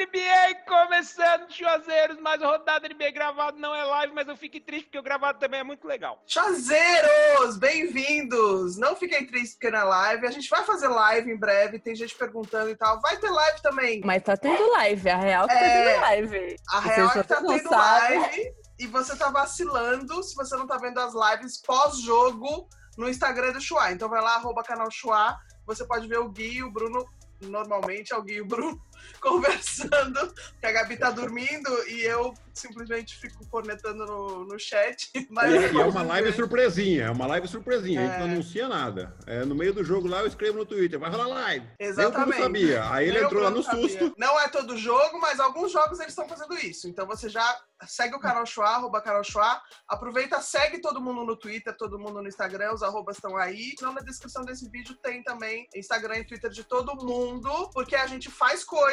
NBA 0.00 0.64
começando, 0.66 1.50
Chuazeiros, 1.52 2.18
mais 2.20 2.40
rodada 2.40 2.88
NBA 2.88 3.10
gravado, 3.10 3.58
não 3.58 3.74
é 3.74 3.84
live, 3.84 4.14
mas 4.14 4.26
eu 4.28 4.36
fico 4.36 4.58
triste 4.58 4.84
porque 4.86 4.98
o 4.98 5.02
gravado 5.02 5.38
também 5.38 5.60
é 5.60 5.62
muito 5.62 5.86
legal. 5.86 6.22
Chazeiros, 6.26 7.58
bem-vindos! 7.58 8.78
Não 8.78 8.96
fiquem 8.96 9.26
tristes 9.26 9.52
porque 9.54 9.70
não 9.70 9.80
é 9.80 9.84
live, 9.84 10.26
a 10.26 10.30
gente 10.30 10.48
vai 10.48 10.64
fazer 10.64 10.88
live 10.88 11.30
em 11.30 11.36
breve, 11.36 11.78
tem 11.78 11.94
gente 11.94 12.14
perguntando 12.16 12.70
e 12.70 12.76
tal, 12.76 12.98
vai 13.02 13.18
ter 13.18 13.28
live 13.28 13.60
também. 13.60 14.00
Mas 14.02 14.22
tá 14.22 14.38
tendo 14.38 14.70
live, 14.72 15.10
a 15.10 15.16
real 15.18 15.46
que 15.46 15.52
tá 15.54 15.60
É, 15.60 15.84
tendo 15.92 16.00
live. 16.00 16.56
A 16.70 16.80
Vocês 16.80 16.96
real 16.96 17.08
é 17.08 17.12
que 17.12 17.28
tá 17.28 17.36
tendo 17.36 17.68
sabem. 17.68 18.18
live 18.20 18.54
e 18.78 18.86
você 18.86 19.16
tá 19.18 19.28
vacilando 19.30 20.22
se 20.22 20.34
você 20.34 20.56
não 20.56 20.66
tá 20.66 20.78
vendo 20.78 20.98
as 20.98 21.12
lives 21.12 21.60
pós-jogo 21.60 22.66
no 22.96 23.06
Instagram 23.06 23.52
do 23.52 23.60
Chua. 23.60 23.92
Então 23.92 24.08
vai 24.08 24.22
lá, 24.22 24.36
arroba 24.36 24.62
canal 24.62 24.90
Chua, 24.90 25.36
você 25.66 25.84
pode 25.86 26.08
ver 26.08 26.20
o 26.20 26.30
Gui 26.30 26.56
e 26.56 26.62
o 26.62 26.70
Bruno, 26.70 27.04
normalmente 27.42 28.14
é 28.14 28.16
o 28.16 28.22
Gui 28.22 28.36
e 28.36 28.40
o 28.40 28.46
Bruno, 28.46 28.80
conversando, 29.20 30.34
que 30.60 30.66
a 30.66 30.72
Gabi 30.72 30.96
tá 30.96 31.10
dormindo 31.10 31.70
e 31.88 32.02
eu 32.02 32.32
simplesmente 32.52 33.16
fico 33.16 33.46
cornetando 33.48 34.04
no, 34.06 34.44
no 34.44 34.58
chat. 34.58 35.10
Mas 35.30 35.52
E 35.52 35.78
é 35.80 35.84
uma 35.84 36.02
live 36.02 36.32
surpresinha, 36.32 37.04
é 37.04 37.10
uma 37.10 37.26
live 37.26 37.48
surpresinha, 37.48 38.00
a 38.00 38.04
gente 38.06 38.14
É. 38.14 38.18
não 38.18 38.32
anuncia 38.32 38.68
nada. 38.68 39.14
É, 39.26 39.44
no 39.44 39.54
meio 39.54 39.72
do 39.72 39.84
jogo 39.84 40.08
lá 40.08 40.20
eu 40.20 40.26
escrevo 40.26 40.58
no 40.58 40.66
Twitter, 40.66 40.98
vai 40.98 41.10
rolar 41.10 41.26
live. 41.28 41.66
Exatamente. 41.78 42.20
Eu 42.20 42.26
não 42.26 42.42
sabia. 42.44 42.92
Aí 42.92 43.08
ele 43.08 43.20
o 43.20 43.24
entrou 43.24 43.42
lá 43.42 43.50
no 43.50 43.62
sabia. 43.62 43.88
susto. 43.88 44.14
Não 44.18 44.38
é 44.40 44.48
todo 44.48 44.76
jogo, 44.76 45.18
mas 45.20 45.40
alguns 45.40 45.72
jogos 45.72 45.98
eles 46.00 46.12
estão 46.12 46.28
fazendo 46.28 46.54
isso. 46.58 46.88
Então 46.88 47.06
você 47.06 47.28
já 47.28 47.58
segue 47.86 48.14
o 48.14 48.20
canal 48.20 48.44
Chua, 48.44 48.68
arroba 48.68 49.00
canal 49.00 49.24
Chua. 49.24 49.60
Aproveita, 49.88 50.40
segue 50.40 50.80
todo 50.80 51.00
mundo 51.00 51.24
no 51.24 51.36
Twitter, 51.36 51.74
todo 51.76 51.98
mundo 51.98 52.20
no 52.20 52.28
Instagram, 52.28 52.72
os 52.74 52.82
arrobas 52.82 53.16
estão 53.16 53.36
aí. 53.36 53.74
Não 53.80 53.92
na 53.94 54.00
descrição 54.00 54.44
desse 54.44 54.68
vídeo 54.68 54.96
tem 55.02 55.22
também 55.22 55.66
Instagram 55.74 56.18
e 56.18 56.26
Twitter 56.26 56.50
de 56.50 56.64
todo 56.64 56.94
mundo, 57.04 57.70
porque 57.72 57.96
a 57.96 58.06
gente 58.06 58.30
faz 58.30 58.64
coisas 58.64 58.89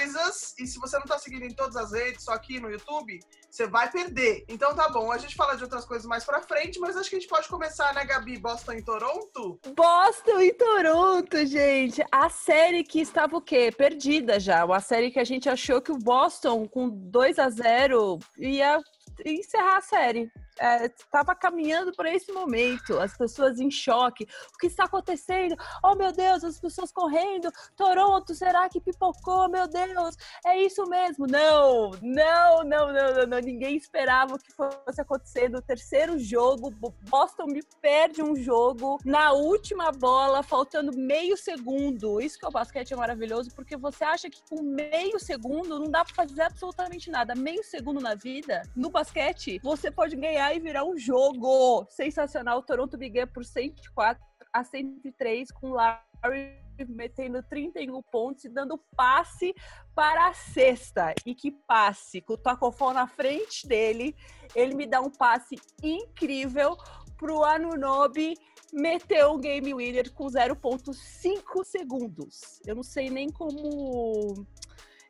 e 0.59 0.67
se 0.67 0.79
você 0.79 0.97
não 0.97 1.05
tá 1.05 1.17
seguindo 1.17 1.43
em 1.43 1.53
todas 1.53 1.75
as 1.75 1.91
redes, 1.91 2.23
só 2.23 2.33
aqui 2.33 2.59
no 2.59 2.69
YouTube, 2.69 3.19
você 3.49 3.67
vai 3.67 3.89
perder. 3.91 4.45
Então 4.47 4.75
tá 4.75 4.89
bom, 4.89 5.11
a 5.11 5.17
gente 5.17 5.35
fala 5.35 5.55
de 5.55 5.63
outras 5.63 5.85
coisas 5.85 6.05
mais 6.05 6.23
pra 6.23 6.41
frente, 6.41 6.79
mas 6.79 6.95
acho 6.95 7.09
que 7.09 7.15
a 7.15 7.19
gente 7.19 7.29
pode 7.29 7.47
começar, 7.47 7.93
né, 7.93 8.05
Gabi? 8.05 8.37
Boston 8.37 8.73
em 8.73 8.83
Toronto? 8.83 9.59
Boston 9.75 10.41
e 10.41 10.53
Toronto, 10.53 11.45
gente. 11.45 12.03
A 12.11 12.29
série 12.29 12.83
que 12.83 12.99
estava 12.99 13.37
o 13.37 13.41
quê? 13.41 13.71
Perdida 13.75 14.39
já. 14.39 14.65
Uma 14.65 14.79
série 14.79 15.11
que 15.11 15.19
a 15.19 15.23
gente 15.23 15.49
achou 15.49 15.81
que 15.81 15.91
o 15.91 15.97
Boston, 15.97 16.67
com 16.67 16.89
2 16.89 17.39
a 17.39 17.49
0 17.49 18.19
ia 18.37 18.79
encerrar 19.25 19.77
a 19.77 19.81
série. 19.81 20.31
Estava 20.59 21.35
caminhando 21.35 21.93
para 21.93 22.13
esse 22.13 22.31
momento, 22.31 22.99
as 22.99 23.15
pessoas 23.15 23.59
em 23.59 23.69
choque. 23.69 24.27
O 24.53 24.57
que 24.57 24.67
está 24.67 24.85
acontecendo? 24.85 25.55
Oh, 25.83 25.95
meu 25.95 26.11
Deus, 26.11 26.43
as 26.43 26.59
pessoas 26.59 26.91
correndo. 26.91 27.51
Toronto, 27.75 28.33
será 28.33 28.67
que 28.69 28.81
pipocou? 28.81 29.49
Meu 29.49 29.67
Deus, 29.67 30.15
é 30.45 30.57
isso 30.61 30.85
mesmo. 30.87 31.27
Não, 31.27 31.91
não, 32.01 32.63
não, 32.63 32.91
não, 32.91 33.13
não, 33.13 33.27
não. 33.27 33.39
Ninguém 33.39 33.75
esperava 33.75 34.35
o 34.35 34.39
que 34.39 34.51
fosse 34.51 34.99
acontecer 34.99 35.49
no 35.49 35.61
terceiro 35.61 36.17
jogo. 36.17 36.71
Boston 37.09 37.45
me 37.45 37.61
perde 37.81 38.21
um 38.21 38.35
jogo 38.35 38.99
na 39.05 39.31
última 39.31 39.91
bola, 39.91 40.41
faltando 40.43 40.97
meio 40.97 41.37
segundo. 41.37 42.19
Isso 42.19 42.39
que 42.39 42.45
é 42.45 42.47
o 42.47 42.51
basquete 42.51 42.93
é 42.93 42.95
maravilhoso, 42.95 43.51
porque 43.53 43.77
você 43.77 44.03
acha 44.03 44.29
que 44.29 44.41
com 44.49 44.61
meio 44.61 45.19
segundo 45.19 45.79
não 45.79 45.89
dá 45.89 46.03
pra 46.03 46.15
fazer 46.15 46.41
absolutamente 46.41 47.09
nada. 47.09 47.35
Meio 47.35 47.63
segundo 47.63 47.99
na 47.99 48.15
vida, 48.15 48.63
no 48.75 48.89
basquete, 48.89 49.59
você 49.63 49.91
pode 49.91 50.15
ganhar 50.15 50.46
e 50.53 50.59
virar 50.59 50.83
um 50.83 50.97
jogo. 50.97 51.85
Sensacional. 51.89 52.63
Toronto 52.63 52.97
Big 52.97 53.25
por 53.27 53.43
104 53.43 54.23
a 54.53 54.63
103 54.63 55.51
com 55.51 55.69
Larry 55.69 56.67
metendo 56.89 57.41
31 57.43 58.01
pontos 58.03 58.45
e 58.45 58.49
dando 58.49 58.77
passe 58.95 59.53
para 59.95 60.27
a 60.27 60.33
sexta. 60.33 61.13
E 61.25 61.33
que 61.33 61.51
passe! 61.51 62.21
Com 62.21 62.33
o 62.33 62.37
Tacofon 62.37 62.93
na 62.93 63.07
frente 63.07 63.67
dele, 63.67 64.15
ele 64.55 64.75
me 64.75 64.85
dá 64.85 65.01
um 65.01 65.09
passe 65.09 65.55
incrível 65.81 66.77
pro 67.17 67.43
Anunobi 67.43 68.35
meter 68.71 69.25
um 69.27 69.39
game 69.39 69.73
winner 69.73 70.13
com 70.13 70.27
0.5 70.27 71.63
segundos. 71.63 72.61
Eu 72.65 72.75
não 72.75 72.83
sei 72.83 73.09
nem 73.09 73.31
como 73.31 74.45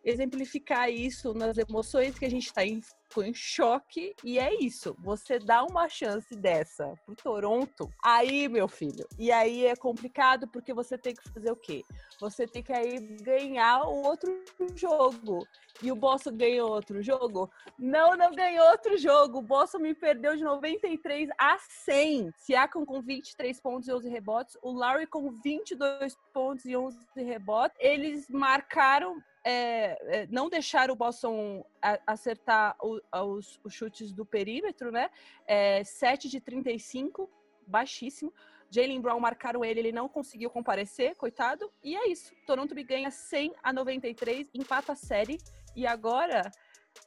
exemplificar 0.04 0.90
isso 0.90 1.34
nas 1.34 1.58
emoções 1.58 2.18
que 2.18 2.26
a 2.26 2.30
gente 2.30 2.48
está 2.48 2.66
em, 2.66 2.82
em 3.24 3.34
choque 3.34 4.16
e 4.24 4.40
é 4.40 4.54
isso. 4.62 4.96
Você 5.00 5.40
dá 5.40 5.64
uma 5.64 5.90
chance 5.90 6.36
dessa 6.36 6.94
pro 7.06 7.16
Toronto, 7.16 7.90
aí, 8.04 8.48
meu 8.48 8.68
filho, 8.68 9.08
e 9.18 9.32
aí 9.32 9.66
é 9.66 9.76
complicado 9.76 10.48
porque 10.48 10.74
você 10.74 10.98
tem 10.98 11.16
que 11.16 11.30
fazer 11.30 11.52
o 11.52 11.56
quê? 11.56 11.84
Você 12.20 12.48
tem 12.48 12.64
que 12.64 12.74
aí 12.74 13.00
ganhar 13.22 13.84
o 13.84 14.04
outro 14.04 14.44
jogo. 14.76 15.46
E 15.82 15.92
o 15.92 15.96
Boston 15.96 16.36
ganhou 16.36 16.72
outro 16.72 17.04
jogo? 17.04 17.52
Não, 17.78 18.18
não 18.18 18.32
ganhou 18.34 18.68
outro 18.72 18.98
jogo. 18.98 19.38
O 19.38 19.44
Boston 19.44 19.80
me 19.80 19.94
perdeu 19.94 20.36
de 20.36 20.44
93 20.44 21.30
a 21.38 21.58
100. 21.60 22.32
Siakam 22.36 22.84
com 22.84 23.00
23 23.02 23.60
pontos 23.62 23.88
e 23.88 23.94
11 23.94 24.10
rebotes. 24.10 24.58
O 24.64 24.72
Larry 24.72 25.06
com 25.06 25.32
22 25.44 26.16
pontos 26.34 26.66
e 26.66 26.76
11 26.76 26.98
rebotes. 27.18 27.78
Eles 27.80 28.28
marcaram 28.28 29.22
é, 29.48 29.98
é, 30.24 30.28
não 30.30 30.50
deixaram 30.50 30.94
o 30.94 30.98
Boston 30.98 31.66
acertar 32.06 32.76
o- 32.82 33.00
os, 33.36 33.60
os 33.64 33.74
chutes 33.74 34.12
do 34.12 34.26
perímetro, 34.26 34.92
né? 34.92 35.10
É, 35.46 35.84
7 35.86 36.28
de 36.28 36.42
35, 36.42 37.30
baixíssimo. 37.66 38.34
Jalen 38.70 39.00
Brown 39.00 39.22
marcaram 39.22 39.64
ele, 39.64 39.80
ele 39.80 39.92
não 39.94 40.10
conseguiu 40.10 40.50
comparecer, 40.50 41.16
coitado. 41.16 41.72
E 41.82 41.96
é 41.96 42.10
isso. 42.10 42.34
Toronto 42.46 42.76
ganha 42.84 43.10
100 43.10 43.54
a 43.64 43.72
93, 43.72 44.50
empata 44.54 44.92
a 44.92 44.96
série. 44.96 45.38
E 45.74 45.88
agora 45.88 46.52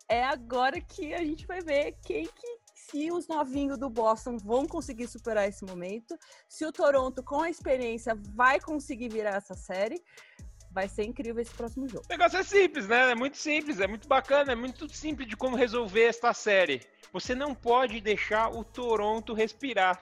é 0.08 0.24
agora 0.24 0.80
que 0.80 1.12
a 1.12 1.22
gente 1.22 1.46
vai 1.46 1.60
ver 1.60 1.98
quem 2.02 2.24
que 2.24 2.60
se 2.74 3.12
os 3.12 3.28
novinhos 3.28 3.78
do 3.78 3.90
Boston 3.90 4.38
vão 4.38 4.66
conseguir 4.66 5.06
superar 5.08 5.46
esse 5.46 5.64
momento, 5.64 6.16
se 6.48 6.64
o 6.64 6.72
Toronto 6.72 7.22
com 7.22 7.42
a 7.42 7.50
experiência 7.50 8.14
vai 8.34 8.58
conseguir 8.58 9.10
virar 9.10 9.36
essa 9.36 9.54
série. 9.54 10.02
Vai 10.70 10.88
ser 10.88 11.04
incrível 11.04 11.42
esse 11.42 11.52
próximo 11.52 11.88
jogo. 11.88 12.04
O 12.06 12.12
negócio 12.12 12.38
é 12.38 12.42
simples, 12.42 12.86
né? 12.86 13.10
É 13.10 13.14
muito 13.14 13.36
simples, 13.36 13.80
é 13.80 13.86
muito 13.86 14.06
bacana, 14.06 14.52
é 14.52 14.54
muito 14.54 14.88
simples 14.88 15.28
de 15.28 15.36
como 15.36 15.56
resolver 15.56 16.04
esta 16.04 16.32
série. 16.32 16.80
Você 17.12 17.34
não 17.34 17.54
pode 17.54 18.00
deixar 18.00 18.48
o 18.50 18.62
Toronto 18.62 19.34
respirar. 19.34 20.00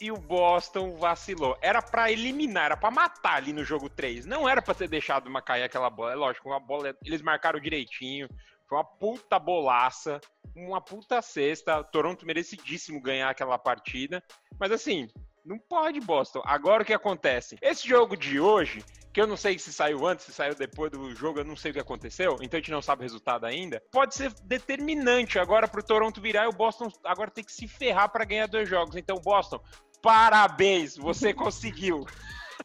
E 0.00 0.12
o 0.12 0.16
Boston 0.16 0.94
vacilou. 0.94 1.56
Era 1.60 1.82
pra 1.82 2.12
eliminar, 2.12 2.66
era 2.66 2.76
pra 2.76 2.90
matar 2.90 3.36
ali 3.36 3.52
no 3.52 3.64
jogo 3.64 3.88
3. 3.88 4.26
Não 4.26 4.48
era 4.48 4.62
pra 4.62 4.74
ter 4.74 4.86
deixado 4.86 5.26
uma 5.26 5.42
cair 5.42 5.64
aquela 5.64 5.90
bola. 5.90 6.12
É 6.12 6.14
lógico, 6.14 6.48
uma 6.48 6.60
bola, 6.60 6.96
eles 7.04 7.20
marcaram 7.20 7.58
direitinho. 7.58 8.28
Foi 8.68 8.78
uma 8.78 8.84
puta 8.84 9.38
bolaça, 9.38 10.20
uma 10.54 10.80
puta 10.80 11.20
cesta. 11.20 11.82
Toronto 11.82 12.26
merecidíssimo 12.26 13.00
ganhar 13.00 13.30
aquela 13.30 13.58
partida. 13.58 14.22
Mas 14.58 14.70
assim, 14.70 15.08
não 15.48 15.58
pode, 15.58 15.98
Boston. 16.00 16.42
Agora 16.44 16.82
o 16.82 16.86
que 16.86 16.92
acontece? 16.92 17.56
Esse 17.62 17.88
jogo 17.88 18.16
de 18.16 18.38
hoje, 18.38 18.84
que 19.14 19.20
eu 19.20 19.26
não 19.26 19.36
sei 19.36 19.58
se 19.58 19.72
saiu 19.72 20.06
antes, 20.06 20.26
se 20.26 20.32
saiu 20.32 20.54
depois 20.54 20.92
do 20.92 21.14
jogo, 21.14 21.40
eu 21.40 21.44
não 21.44 21.56
sei 21.56 21.70
o 21.70 21.74
que 21.74 21.80
aconteceu, 21.80 22.36
então 22.42 22.58
a 22.58 22.60
gente 22.60 22.70
não 22.70 22.82
sabe 22.82 23.00
o 23.00 23.02
resultado 23.04 23.46
ainda. 23.46 23.82
Pode 23.90 24.14
ser 24.14 24.30
determinante 24.44 25.38
agora 25.38 25.66
pro 25.66 25.82
Toronto 25.82 26.20
virar 26.20 26.44
e 26.44 26.48
o 26.48 26.52
Boston 26.52 26.92
agora 27.02 27.30
tem 27.30 27.42
que 27.42 27.52
se 27.52 27.66
ferrar 27.66 28.10
para 28.12 28.26
ganhar 28.26 28.46
dois 28.46 28.68
jogos. 28.68 28.94
Então, 28.94 29.16
Boston, 29.16 29.58
parabéns, 30.02 30.96
você 30.96 31.32
conseguiu. 31.34 32.04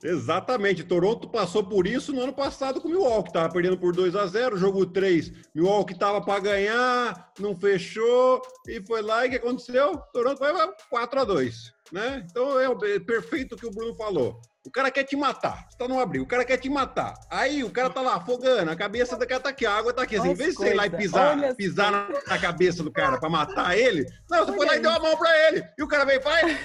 Exatamente. 0.03 0.83
Toronto 0.83 1.29
passou 1.29 1.63
por 1.63 1.87
isso 1.87 2.11
no 2.11 2.21
ano 2.21 2.33
passado 2.33 2.81
com 2.81 2.89
o 2.89 2.91
Milwaukee. 2.91 3.31
Tava 3.31 3.53
perdendo 3.53 3.77
por 3.77 3.95
2 3.95 4.15
a 4.15 4.27
0 4.27 4.57
jogo 4.57 4.85
3. 4.85 5.31
Milwaukee 5.55 5.97
tava 5.97 6.19
para 6.19 6.41
ganhar, 6.41 7.31
não 7.39 7.55
fechou 7.55 8.41
e 8.67 8.85
foi 8.85 9.01
lá 9.01 9.25
e 9.25 9.27
o 9.27 9.31
que 9.31 9.37
aconteceu? 9.37 9.97
Toronto 10.11 10.39
vai 10.39 10.51
4 10.89 11.19
a 11.21 11.23
2, 11.23 11.73
né? 11.91 12.25
Então 12.29 12.59
é 12.59 12.65
é 12.65 12.99
perfeito 12.99 13.55
o 13.55 13.57
que 13.57 13.65
o 13.65 13.71
Bruno 13.71 13.95
falou. 13.95 14.39
O 14.65 14.71
cara 14.71 14.89
quer 14.89 15.03
te 15.03 15.15
matar. 15.17 15.65
Você 15.69 15.77
tá 15.77 15.87
no 15.89 15.99
abrigo, 15.99 16.23
o 16.23 16.27
cara 16.27 16.45
quer 16.45 16.55
te 16.55 16.69
matar. 16.69 17.13
Aí 17.29 17.65
o 17.65 17.69
cara 17.69 17.89
tá 17.89 17.99
lá 17.99 18.15
afogando, 18.15 18.71
a 18.71 18.75
cabeça 18.75 19.17
do 19.17 19.27
cara 19.27 19.41
tá 19.41 19.49
aqui, 19.49 19.65
a 19.65 19.73
água 19.73 19.91
tá 19.91 20.03
aqui. 20.03 20.15
Assim, 20.15 20.27
em 20.27 20.29
Olha 20.29 20.37
vez 20.37 20.49
de 20.51 20.55
você 20.55 20.69
ir 20.69 20.73
lá 20.73 20.85
e 20.85 20.89
pisar, 20.89 21.37
olha 21.37 21.53
pisar 21.55 21.91
na, 21.91 22.07
na 22.27 22.39
cabeça 22.39 22.81
do 22.81 22.89
cara 22.89 23.19
pra 23.19 23.29
matar 23.29 23.77
ele, 23.77 24.05
não, 24.29 24.45
você 24.45 24.53
foi 24.53 24.65
lá 24.65 24.73
e 24.73 24.75
Olha 24.77 24.81
deu 24.81 24.91
a 24.91 24.99
mão 24.99 25.17
pra 25.17 25.47
ele. 25.47 25.65
E 25.77 25.83
o 25.83 25.87
cara 25.87 26.05
veio 26.05 26.19
e 26.19 26.23
faz. 26.23 26.57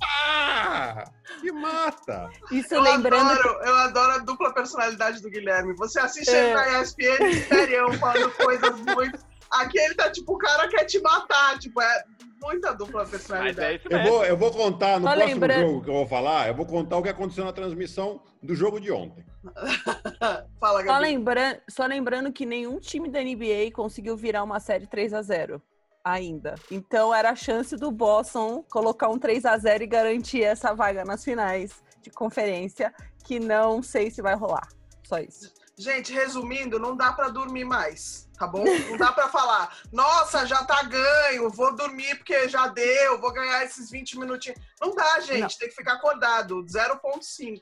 Pá! 0.00 1.04
E 1.44 1.52
mata. 1.52 2.28
Isso 2.50 2.74
Eu 2.74 2.80
lembrando 2.80 3.30
adoro, 3.30 3.60
eu 3.64 3.76
adoro 3.76 4.12
a 4.12 4.18
dupla 4.18 4.52
personalidade 4.52 5.22
do 5.22 5.30
Guilherme. 5.30 5.74
Você 5.76 6.00
assiste 6.00 6.30
É. 6.30 6.46
ele 6.46 6.54
na 6.54 6.80
ESPN, 6.80 7.32
serião, 7.48 7.92
falando 7.94 8.30
coisas 8.32 8.80
muito. 8.80 9.33
Aqui 9.50 9.78
ele 9.78 9.94
tá 9.94 10.10
tipo, 10.10 10.34
o 10.34 10.38
cara 10.38 10.68
quer 10.68 10.84
te 10.84 11.00
matar. 11.00 11.58
Tipo, 11.58 11.80
é 11.80 12.04
muita 12.42 12.72
dupla 12.74 13.02
é 13.02 13.06
personalidade. 13.06 13.76
isso 13.78 13.88
Eu 13.90 14.02
vou, 14.04 14.24
eu 14.24 14.36
vou 14.36 14.50
contar 14.50 14.98
no 15.00 15.06
Só 15.06 15.14
próximo 15.14 15.34
lembrando- 15.40 15.66
jogo 15.68 15.82
que 15.82 15.90
eu 15.90 15.94
vou 15.94 16.06
falar, 16.06 16.48
eu 16.48 16.54
vou 16.54 16.66
contar 16.66 16.96
o 16.98 17.02
que 17.02 17.08
aconteceu 17.08 17.44
na 17.44 17.52
transmissão 17.52 18.20
do 18.42 18.54
jogo 18.54 18.80
de 18.80 18.90
ontem. 18.92 19.24
Fala, 20.60 20.80
Só, 20.80 20.84
Gabi. 20.86 21.02
lembra... 21.02 21.62
Só 21.68 21.86
lembrando 21.86 22.32
que 22.32 22.44
nenhum 22.46 22.78
time 22.78 23.08
da 23.10 23.20
NBA 23.22 23.70
conseguiu 23.72 24.16
virar 24.16 24.42
uma 24.42 24.60
série 24.60 24.86
3 24.86 25.14
a 25.14 25.22
0 25.22 25.62
ainda. 26.02 26.54
Então 26.70 27.14
era 27.14 27.30
a 27.30 27.36
chance 27.36 27.76
do 27.76 27.90
Boston 27.90 28.62
colocar 28.70 29.08
um 29.08 29.18
3 29.18 29.44
a 29.46 29.56
0 29.56 29.84
e 29.84 29.86
garantir 29.86 30.42
essa 30.42 30.74
vaga 30.74 31.04
nas 31.04 31.24
finais 31.24 31.82
de 32.02 32.10
conferência, 32.10 32.92
que 33.24 33.40
não 33.40 33.82
sei 33.82 34.10
se 34.10 34.20
vai 34.20 34.34
rolar. 34.34 34.68
Só 35.04 35.18
isso. 35.18 35.50
Gente, 35.76 36.12
resumindo, 36.12 36.78
não 36.78 36.96
dá 36.96 37.12
pra 37.12 37.28
dormir 37.28 37.64
mais, 37.64 38.28
tá 38.38 38.46
bom? 38.46 38.64
Não 38.88 38.96
dá 38.96 39.12
pra 39.12 39.28
falar, 39.28 39.76
nossa, 39.92 40.46
já 40.46 40.64
tá 40.64 40.82
ganho, 40.84 41.50
vou 41.50 41.74
dormir 41.74 42.14
porque 42.16 42.48
já 42.48 42.68
deu, 42.68 43.20
vou 43.20 43.32
ganhar 43.32 43.64
esses 43.64 43.90
20 43.90 44.18
minutinhos. 44.18 44.60
Não 44.80 44.94
dá, 44.94 45.18
gente, 45.20 45.40
Não. 45.40 45.48
tem 45.48 45.68
que 45.68 45.74
ficar 45.74 45.94
acordado, 45.94 46.64
0.5. 46.64 47.58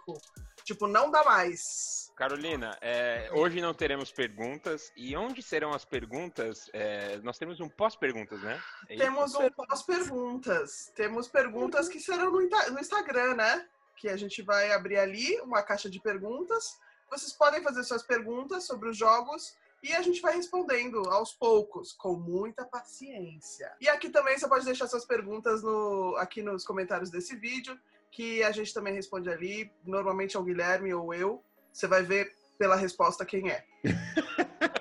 Tipo, 0.65 0.87
não 0.87 1.11
dá 1.11 1.25
mais. 1.25 2.13
Carolina, 2.15 2.77
é, 2.81 3.31
hoje 3.33 3.61
não 3.61 3.75
teremos 3.75 4.13
perguntas. 4.13 4.93
E 4.97 5.17
onde 5.17 5.43
serão 5.43 5.73
as 5.73 5.85
perguntas? 5.85 6.71
É, 6.73 7.17
nós 7.23 7.39
temos 7.39 7.59
um 7.59 7.69
pós-perguntas, 7.69 8.41
né? 8.43 8.61
É? 8.89 8.97
Temos 8.97 9.35
um 9.35 9.51
pós-perguntas. 9.51 10.93
Temos 10.95 11.27
perguntas 11.29 11.89
que 11.89 11.99
serão 11.99 12.31
no, 12.31 12.41
no 12.41 12.79
Instagram, 12.79 13.35
né? 13.35 13.67
Que 13.97 14.09
a 14.09 14.17
gente 14.17 14.43
vai 14.43 14.71
abrir 14.73 14.99
ali 14.99 15.41
uma 15.41 15.63
caixa 15.63 15.91
de 15.91 15.99
perguntas. 15.99 16.79
Vocês 17.13 17.35
podem 17.35 17.63
fazer 17.63 17.85
suas 17.85 18.03
perguntas 18.03 18.65
sobre 18.65 18.89
os 18.89 18.97
jogos 18.97 19.55
e 19.83 19.93
a 19.93 20.01
gente 20.01 20.23
vai 20.23 20.35
respondendo 20.35 21.11
aos 21.11 21.35
poucos, 21.35 21.93
com 21.93 22.15
muita 22.15 22.65
paciência. 22.65 23.71
E 23.83 23.87
aqui 23.87 24.09
também 24.09 24.39
você 24.39 24.49
pode 24.49 24.65
deixar 24.65 24.87
suas 24.87 25.05
perguntas 25.05 25.63
no, 25.63 26.17
aqui 26.17 26.41
nos 26.41 26.65
comentários 26.65 27.11
desse 27.11 27.37
vídeo, 27.37 27.79
que 28.11 28.43
a 28.43 28.51
gente 28.51 28.73
também 28.73 28.95
responde 28.95 29.29
ali. 29.29 29.71
Normalmente 29.85 30.39
é 30.39 30.41
o 30.41 30.43
Guilherme 30.43 30.95
ou 30.95 31.13
eu. 31.13 31.45
Você 31.71 31.87
vai 31.87 32.03
ver 32.03 32.35
pela 32.59 32.77
resposta 32.77 33.27
quem 33.27 33.51
é. 33.51 33.63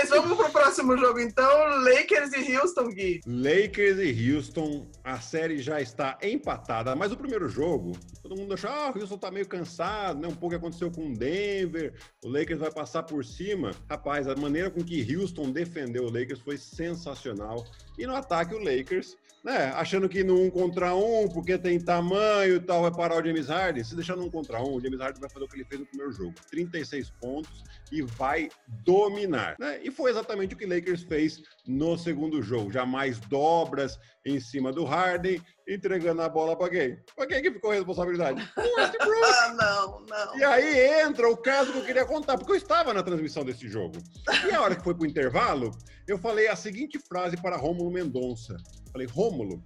Mas 0.00 0.08
vamos 0.08 0.34
pro 0.34 0.50
próximo 0.50 0.96
jogo 0.96 1.20
então. 1.20 1.50
Lakers 1.84 2.32
e 2.32 2.56
Houston, 2.56 2.88
Gui. 2.88 3.20
Lakers 3.26 3.98
e 3.98 4.32
Houston, 4.32 4.90
a 5.04 5.20
série 5.20 5.58
já 5.58 5.78
está 5.78 6.16
empatada, 6.22 6.96
mas 6.96 7.12
o 7.12 7.16
primeiro 7.18 7.50
jogo, 7.50 7.92
todo 8.22 8.34
mundo 8.34 8.54
achou, 8.54 8.70
ah, 8.70 8.90
o 8.96 8.98
Houston 8.98 9.18
tá 9.18 9.30
meio 9.30 9.46
cansado, 9.46 10.18
né? 10.18 10.26
Um 10.26 10.34
pouco 10.34 10.56
aconteceu 10.56 10.90
com 10.90 11.08
o 11.08 11.12
Denver, 11.12 11.92
o 12.24 12.30
Lakers 12.30 12.60
vai 12.60 12.72
passar 12.72 13.02
por 13.02 13.22
cima. 13.22 13.72
Rapaz, 13.90 14.26
a 14.26 14.34
maneira 14.34 14.70
com 14.70 14.82
que 14.82 15.14
Houston 15.14 15.50
defendeu 15.50 16.04
o 16.04 16.10
Lakers 16.10 16.40
foi 16.40 16.56
sensacional. 16.56 17.62
E 18.00 18.06
no 18.06 18.16
ataque, 18.16 18.54
o 18.54 18.58
Lakers, 18.58 19.14
né, 19.44 19.72
achando 19.76 20.08
que 20.08 20.24
no 20.24 20.42
um 20.42 20.50
contra 20.50 20.94
um, 20.94 21.28
porque 21.28 21.58
tem 21.58 21.78
tamanho 21.78 22.56
e 22.56 22.60
tal, 22.60 22.80
vai 22.80 22.90
parar 22.90 23.22
o 23.22 23.26
James 23.26 23.46
Harden. 23.46 23.84
Se 23.84 23.94
deixar 23.94 24.16
no 24.16 24.24
um 24.24 24.30
contra 24.30 24.58
um, 24.58 24.76
o 24.76 24.80
James 24.80 24.98
Harden 24.98 25.20
vai 25.20 25.28
fazer 25.28 25.44
o 25.44 25.48
que 25.48 25.56
ele 25.56 25.66
fez 25.66 25.80
no 25.80 25.86
primeiro 25.86 26.10
jogo: 26.10 26.32
36 26.50 27.10
pontos 27.20 27.62
e 27.92 28.00
vai 28.00 28.48
dominar. 28.84 29.54
Né? 29.58 29.80
E 29.82 29.90
foi 29.90 30.10
exatamente 30.10 30.54
o 30.54 30.56
que 30.56 30.64
o 30.64 30.68
Lakers 30.68 31.02
fez 31.02 31.42
no 31.66 31.98
segundo 31.98 32.42
jogo. 32.42 32.72
Jamais 32.72 33.20
dobras 33.20 33.98
em 34.24 34.40
cima 34.40 34.72
do 34.72 34.84
Harden, 34.84 35.42
entregando 35.74 36.22
a 36.22 36.28
bola 36.28 36.56
para 36.56 36.70
quem? 36.70 36.98
Para 37.14 37.26
quem 37.26 37.42
que 37.42 37.52
ficou 37.52 37.70
a 37.70 37.74
responsabilidade? 37.74 38.40
O 38.56 38.76
Westbrook. 38.76 39.24
Ah, 39.24 39.54
não, 39.54 40.00
não. 40.00 40.38
E 40.38 40.44
aí 40.44 41.02
entra 41.02 41.28
o 41.28 41.36
caso 41.36 41.72
que 41.72 41.78
eu 41.78 41.84
queria 41.84 42.04
contar, 42.04 42.36
porque 42.36 42.52
eu 42.52 42.56
estava 42.56 42.92
na 42.92 43.02
transmissão 43.02 43.44
desse 43.44 43.68
jogo. 43.68 43.96
E 44.48 44.54
a 44.54 44.60
hora 44.60 44.74
que 44.74 44.84
foi 44.84 44.94
pro 44.94 45.06
intervalo, 45.06 45.70
eu 46.06 46.18
falei 46.18 46.48
a 46.48 46.56
seguinte 46.56 46.98
frase 47.08 47.36
para 47.36 47.56
Rômulo 47.56 47.90
Mendonça. 47.90 48.56
Falei, 48.92 49.06
Rômulo, 49.06 49.62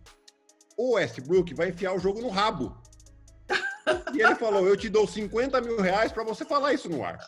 o 0.76 0.94
Westbrook 0.94 1.54
vai 1.54 1.70
enfiar 1.70 1.94
o 1.94 1.98
jogo 1.98 2.20
no 2.20 2.28
rabo. 2.28 2.76
E 4.14 4.22
ele 4.22 4.34
falou, 4.34 4.66
eu 4.66 4.76
te 4.76 4.88
dou 4.88 5.06
50 5.06 5.60
mil 5.60 5.80
reais 5.80 6.10
para 6.10 6.24
você 6.24 6.44
falar 6.44 6.72
isso 6.72 6.88
no 6.88 7.04
ar. 7.04 7.18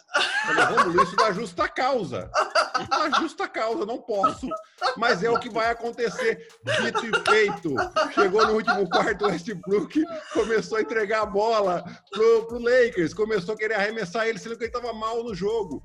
Eu 0.49 0.55
falei, 0.55 0.65
Rômulo, 0.77 1.03
isso 1.03 1.17
da 1.17 1.33
justa 1.33 1.69
causa. 1.69 2.31
Isso 2.81 2.91
da 2.91 3.21
justa 3.21 3.49
causa, 3.49 3.87
não 3.87 3.99
posso. 3.99 4.49
Mas 4.97 5.23
é 5.23 5.31
o 5.31 5.39
que 5.39 5.49
vai 5.49 5.71
acontecer. 5.71 6.49
Dito 6.83 7.07
e 7.07 7.31
feito. 7.31 7.75
Chegou 8.15 8.47
no 8.47 8.55
último 8.55 8.89
quarto, 8.89 9.25
o 9.25 9.29
Westbrook 9.29 10.03
começou 10.33 10.79
a 10.79 10.83
entregar 10.83 11.23
a 11.23 11.27
bola 11.27 11.85
pro, 12.11 12.47
pro 12.47 12.59
Lakers, 12.59 13.15
começou 13.15 13.55
a 13.55 13.59
querer 13.59 13.75
arremessar 13.75 14.27
ele, 14.27 14.39
sendo 14.39 14.57
que 14.57 14.65
ele 14.65 14.75
estava 14.75 14.93
mal 14.93 15.23
no 15.23 15.35
jogo. 15.35 15.83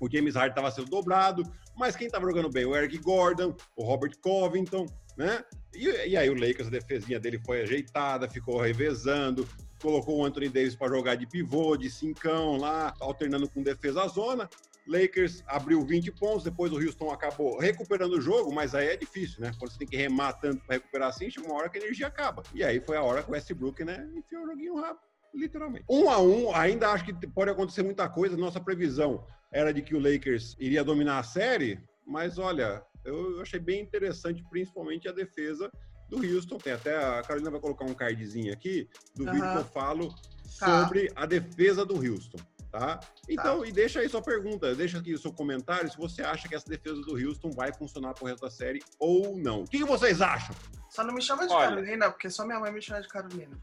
O 0.00 0.10
James 0.10 0.34
Harden 0.34 0.50
estava 0.50 0.70
sendo 0.70 0.90
dobrado, 0.90 1.42
mas 1.76 1.96
quem 1.96 2.06
estava 2.06 2.26
jogando 2.26 2.50
bem? 2.50 2.64
O 2.64 2.76
Eric 2.76 2.98
Gordon, 2.98 3.54
o 3.76 3.84
Robert 3.84 4.12
Covington, 4.20 4.86
né? 5.16 5.44
E, 5.74 6.10
e 6.10 6.16
aí 6.16 6.28
o 6.28 6.34
Lakers, 6.34 6.68
a 6.68 6.70
defesinha 6.70 7.18
dele 7.18 7.40
foi 7.44 7.62
ajeitada, 7.62 8.28
ficou 8.28 8.60
revezando, 8.60 9.48
colocou 9.80 10.18
o 10.18 10.24
Anthony 10.24 10.48
Davis 10.48 10.74
para 10.74 10.88
jogar 10.88 11.14
de 11.14 11.26
pivô, 11.26 11.76
de 11.76 11.90
cincão 11.90 12.56
lá, 12.56 12.94
alternando 13.00 13.48
com 13.48 13.62
defesa 13.62 14.06
zona. 14.08 14.48
Lakers 14.86 15.42
abriu 15.46 15.84
20 15.84 16.12
pontos, 16.12 16.44
depois 16.44 16.72
o 16.72 16.76
Houston 16.76 17.10
acabou 17.10 17.58
recuperando 17.58 18.12
o 18.12 18.20
jogo, 18.20 18.52
mas 18.52 18.74
aí 18.74 18.88
é 18.88 18.96
difícil, 18.96 19.40
né? 19.40 19.52
Quando 19.58 19.72
você 19.72 19.78
tem 19.78 19.88
que 19.88 19.96
remar 19.96 20.34
tanto 20.34 20.64
para 20.66 20.74
recuperar 20.76 21.08
assim, 21.08 21.30
chega 21.30 21.46
uma 21.46 21.56
hora 21.56 21.68
que 21.68 21.78
a 21.78 21.80
energia 21.80 22.06
acaba. 22.06 22.42
E 22.54 22.62
aí 22.62 22.80
foi 22.80 22.96
a 22.96 23.02
hora 23.02 23.22
que 23.22 23.30
o 23.30 23.32
Westbrook, 23.32 23.84
né, 23.84 24.06
enfiou 24.14 24.44
o 24.44 24.46
joguinho 24.46 24.76
rápido, 24.76 25.06
literalmente. 25.34 25.84
Um 25.88 26.10
a 26.10 26.18
um, 26.20 26.54
ainda 26.54 26.90
acho 26.90 27.04
que 27.04 27.26
pode 27.28 27.50
acontecer 27.50 27.82
muita 27.82 28.08
coisa. 28.08 28.36
Nossa 28.36 28.60
previsão 28.60 29.26
era 29.52 29.72
de 29.72 29.80
que 29.82 29.94
o 29.94 29.98
Lakers 30.00 30.54
iria 30.58 30.84
dominar 30.84 31.18
a 31.18 31.22
série, 31.22 31.78
mas 32.06 32.38
olha, 32.38 32.82
eu 33.04 33.40
achei 33.40 33.58
bem 33.60 33.80
interessante, 33.80 34.44
principalmente 34.50 35.08
a 35.08 35.12
defesa 35.12 35.70
do 36.08 36.18
Houston. 36.18 36.58
Tem 36.58 36.72
até 36.74 36.96
a 36.96 37.22
Carolina 37.22 37.50
vai 37.50 37.60
colocar 37.60 37.84
um 37.84 37.94
cardzinho 37.94 38.52
aqui 38.52 38.88
do 39.16 39.24
vídeo 39.24 39.50
que 39.50 39.58
eu 39.58 39.64
falo 39.64 40.14
Tá. 40.58 40.86
sobre 40.86 41.10
a 41.16 41.26
defesa 41.26 41.84
do 41.84 41.94
Houston. 41.96 42.38
Tá? 42.74 42.98
Então, 43.28 43.64
e 43.64 43.70
deixa 43.70 44.00
aí 44.00 44.08
sua 44.08 44.20
pergunta, 44.20 44.74
deixa 44.74 44.98
aqui 44.98 45.14
o 45.14 45.18
seu 45.18 45.32
comentário 45.32 45.88
se 45.88 45.96
você 45.96 46.22
acha 46.22 46.48
que 46.48 46.56
essa 46.56 46.68
defesa 46.68 47.00
do 47.02 47.12
Houston 47.12 47.52
vai 47.52 47.72
funcionar 47.72 48.14
pro 48.14 48.26
resto 48.26 48.40
da 48.40 48.50
série 48.50 48.82
ou 48.98 49.36
não. 49.36 49.60
O 49.60 49.64
que, 49.64 49.78
que 49.78 49.84
vocês 49.84 50.20
acham? 50.20 50.56
Só 50.90 51.04
não 51.04 51.14
me 51.14 51.22
chama 51.22 51.46
de 51.46 51.52
Olha. 51.52 51.68
Carolina, 51.68 52.10
porque 52.10 52.28
só 52.28 52.44
minha 52.44 52.58
mãe 52.58 52.72
me 52.72 52.82
chama 52.82 53.00
de 53.00 53.06
Carolina. 53.06 53.56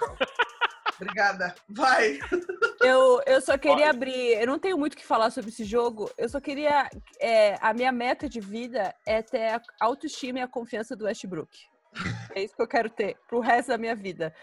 Carol. 0.00 0.16
Obrigada. 0.96 1.54
Vai. 1.68 2.18
Eu, 2.80 3.22
eu 3.26 3.40
só 3.40 3.56
queria 3.56 3.86
Olha. 3.86 3.90
abrir. 3.90 4.38
Eu 4.38 4.46
não 4.46 4.58
tenho 4.58 4.76
muito 4.76 4.92
o 4.92 4.96
que 4.96 5.06
falar 5.06 5.30
sobre 5.30 5.48
esse 5.48 5.64
jogo. 5.64 6.10
Eu 6.18 6.28
só 6.28 6.38
queria. 6.38 6.90
é, 7.18 7.56
a 7.62 7.72
minha 7.72 7.90
meta 7.90 8.28
de 8.28 8.40
vida 8.40 8.94
é 9.06 9.22
ter 9.22 9.54
a 9.54 9.62
autoestima 9.80 10.40
e 10.40 10.42
a 10.42 10.48
confiança 10.48 10.94
do 10.94 11.06
Westbrook. 11.06 11.48
É 12.34 12.42
isso 12.42 12.54
que 12.54 12.60
eu 12.60 12.68
quero 12.68 12.90
ter 12.90 13.16
pro 13.26 13.40
resto 13.40 13.68
da 13.68 13.78
minha 13.78 13.94
vida. 13.94 14.34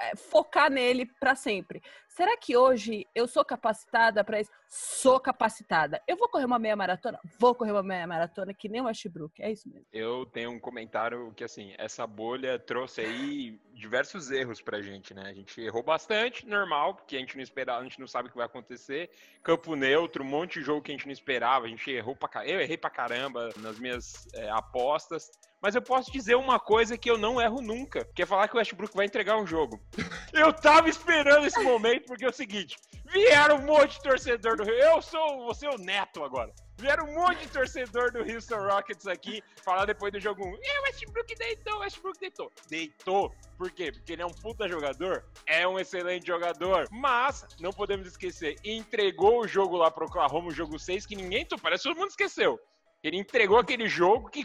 É, 0.00 0.16
focar 0.16 0.70
nele 0.70 1.04
pra 1.20 1.34
sempre. 1.34 1.82
Será 2.16 2.34
que 2.34 2.56
hoje 2.56 3.06
eu 3.14 3.28
sou 3.28 3.44
capacitada 3.44 4.24
pra 4.24 4.40
isso? 4.40 4.50
Sou 4.66 5.20
capacitada. 5.20 6.02
Eu 6.08 6.16
vou 6.16 6.30
correr 6.30 6.46
uma 6.46 6.58
meia 6.58 6.74
maratona? 6.74 7.20
Vou 7.38 7.54
correr 7.54 7.72
uma 7.72 7.82
meia 7.82 8.06
maratona 8.06 8.54
que 8.54 8.70
nem 8.70 8.80
o 8.80 8.84
Westbrook. 8.86 9.42
É 9.42 9.52
isso 9.52 9.68
mesmo. 9.68 9.86
Eu 9.92 10.24
tenho 10.24 10.50
um 10.50 10.58
comentário 10.58 11.30
que, 11.36 11.44
assim, 11.44 11.74
essa 11.76 12.06
bolha 12.06 12.58
trouxe 12.58 13.02
aí 13.02 13.60
diversos 13.74 14.30
erros 14.30 14.62
pra 14.62 14.80
gente, 14.80 15.12
né? 15.12 15.24
A 15.26 15.34
gente 15.34 15.60
errou 15.60 15.82
bastante, 15.82 16.46
normal, 16.46 16.94
porque 16.94 17.16
a 17.16 17.18
gente 17.18 17.36
não 17.36 17.42
esperava, 17.42 17.80
a 17.80 17.84
gente 17.84 18.00
não 18.00 18.06
sabe 18.06 18.28
o 18.28 18.30
que 18.30 18.38
vai 18.38 18.46
acontecer. 18.46 19.10
Campo 19.42 19.76
neutro, 19.76 20.24
um 20.24 20.26
monte 20.26 20.58
de 20.58 20.64
jogo 20.64 20.80
que 20.80 20.90
a 20.90 20.94
gente 20.94 21.04
não 21.04 21.12
esperava, 21.12 21.66
a 21.66 21.68
gente 21.68 21.90
errou 21.90 22.16
pra 22.16 22.30
caramba. 22.30 22.50
Eu 22.50 22.60
errei 22.62 22.78
pra 22.78 22.88
caramba 22.88 23.50
nas 23.58 23.78
minhas 23.78 24.26
é, 24.32 24.48
apostas. 24.48 25.30
Mas 25.60 25.74
eu 25.74 25.82
posso 25.82 26.12
dizer 26.12 26.34
uma 26.36 26.60
coisa 26.60 26.96
que 26.96 27.10
eu 27.10 27.18
não 27.18 27.40
erro 27.40 27.60
nunca, 27.60 28.04
que 28.14 28.22
é 28.22 28.26
falar 28.26 28.46
que 28.46 28.54
o 28.54 28.58
Westbrook 28.58 28.94
vai 28.94 29.06
entregar 29.06 29.36
um 29.36 29.46
jogo. 29.46 29.80
Eu 30.32 30.52
tava 30.52 30.88
esperando 30.88 31.46
esse 31.46 31.60
momento, 31.62 32.05
porque 32.06 32.24
é 32.24 32.28
o 32.28 32.32
seguinte, 32.32 32.76
vieram 33.04 33.56
um 33.56 33.66
monte 33.66 33.96
de 33.96 34.02
torcedor 34.02 34.56
do 34.56 34.64
Rio. 34.64 34.74
Eu 34.74 35.02
sou, 35.02 35.44
você 35.44 35.66
é 35.66 35.70
o 35.70 35.78
neto 35.78 36.24
agora. 36.24 36.52
Vieram 36.78 37.06
um 37.06 37.14
monte 37.14 37.40
de 37.40 37.48
torcedor 37.48 38.12
do 38.12 38.20
Houston 38.20 38.58
Rockets 38.68 39.06
aqui 39.06 39.42
falar 39.64 39.86
depois 39.86 40.12
do 40.12 40.20
jogo 40.20 40.46
1. 40.46 40.54
E 40.62 40.78
o 40.78 40.82
Westbrook 40.82 41.34
deitou, 41.34 41.74
o 41.74 41.78
Westbrook 41.78 42.20
deitou. 42.20 42.52
Deitou. 42.68 43.34
Por 43.56 43.70
quê? 43.70 43.90
Porque 43.90 44.12
ele 44.12 44.22
é 44.22 44.26
um 44.26 44.34
puta 44.34 44.68
jogador, 44.68 45.24
é 45.46 45.66
um 45.66 45.78
excelente 45.78 46.26
jogador. 46.26 46.86
Mas, 46.90 47.46
não 47.58 47.72
podemos 47.72 48.06
esquecer, 48.06 48.56
entregou 48.62 49.40
o 49.40 49.48
jogo 49.48 49.76
lá 49.76 49.90
pro 49.90 50.06
Oklahoma, 50.06 50.48
o 50.48 50.54
jogo 50.54 50.78
6, 50.78 51.06
que 51.06 51.16
ninguém, 51.16 51.46
parece 51.62 51.84
que 51.84 51.88
todo 51.88 51.98
mundo 51.98 52.10
esqueceu. 52.10 52.60
Ele 53.02 53.16
entregou 53.16 53.58
aquele 53.58 53.88
jogo 53.88 54.28
que 54.28 54.44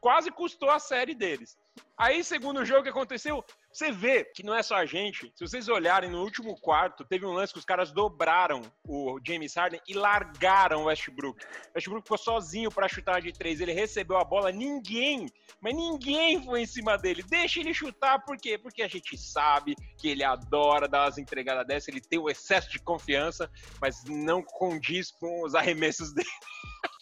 quase 0.00 0.30
custou 0.30 0.70
a 0.70 0.78
série 0.78 1.14
deles. 1.14 1.56
Aí, 1.96 2.22
segundo 2.22 2.64
jogo 2.64 2.82
que 2.82 2.90
aconteceu, 2.90 3.44
você 3.72 3.90
vê 3.90 4.24
que 4.24 4.42
não 4.42 4.54
é 4.54 4.62
só 4.62 4.76
a 4.76 4.86
gente. 4.86 5.32
Se 5.34 5.46
vocês 5.46 5.68
olharem 5.68 6.10
no 6.10 6.22
último 6.22 6.54
quarto, 6.60 7.04
teve 7.04 7.24
um 7.24 7.32
lance 7.32 7.52
que 7.52 7.58
os 7.58 7.64
caras 7.64 7.90
dobraram 7.90 8.62
o 8.86 9.18
James 9.26 9.54
Harden 9.54 9.80
e 9.88 9.94
largaram 9.94 10.82
o 10.82 10.84
Westbrook. 10.84 11.42
O 11.42 11.48
Westbrook 11.74 12.02
ficou 12.04 12.18
sozinho 12.18 12.70
para 12.70 12.88
chutar 12.88 13.20
de 13.20 13.32
três. 13.32 13.60
Ele 13.60 13.72
recebeu 13.72 14.18
a 14.18 14.24
bola, 14.24 14.52
ninguém, 14.52 15.26
mas 15.60 15.74
ninguém 15.74 16.42
foi 16.44 16.62
em 16.62 16.66
cima 16.66 16.98
dele. 16.98 17.22
Deixa 17.22 17.60
ele 17.60 17.72
chutar, 17.72 18.24
por 18.24 18.36
quê? 18.36 18.58
Porque 18.58 18.82
a 18.82 18.88
gente 18.88 19.16
sabe 19.16 19.74
que 19.96 20.08
ele 20.08 20.22
adora 20.22 20.86
dar 20.86 21.04
as 21.04 21.18
entregadas 21.18 21.66
dessa, 21.66 21.90
ele 21.90 22.00
tem 22.00 22.18
o 22.18 22.28
excesso 22.28 22.70
de 22.70 22.78
confiança, 22.78 23.50
mas 23.80 24.04
não 24.04 24.42
condiz 24.42 25.10
com 25.10 25.44
os 25.44 25.54
arremessos 25.54 26.12
dele. 26.12 26.28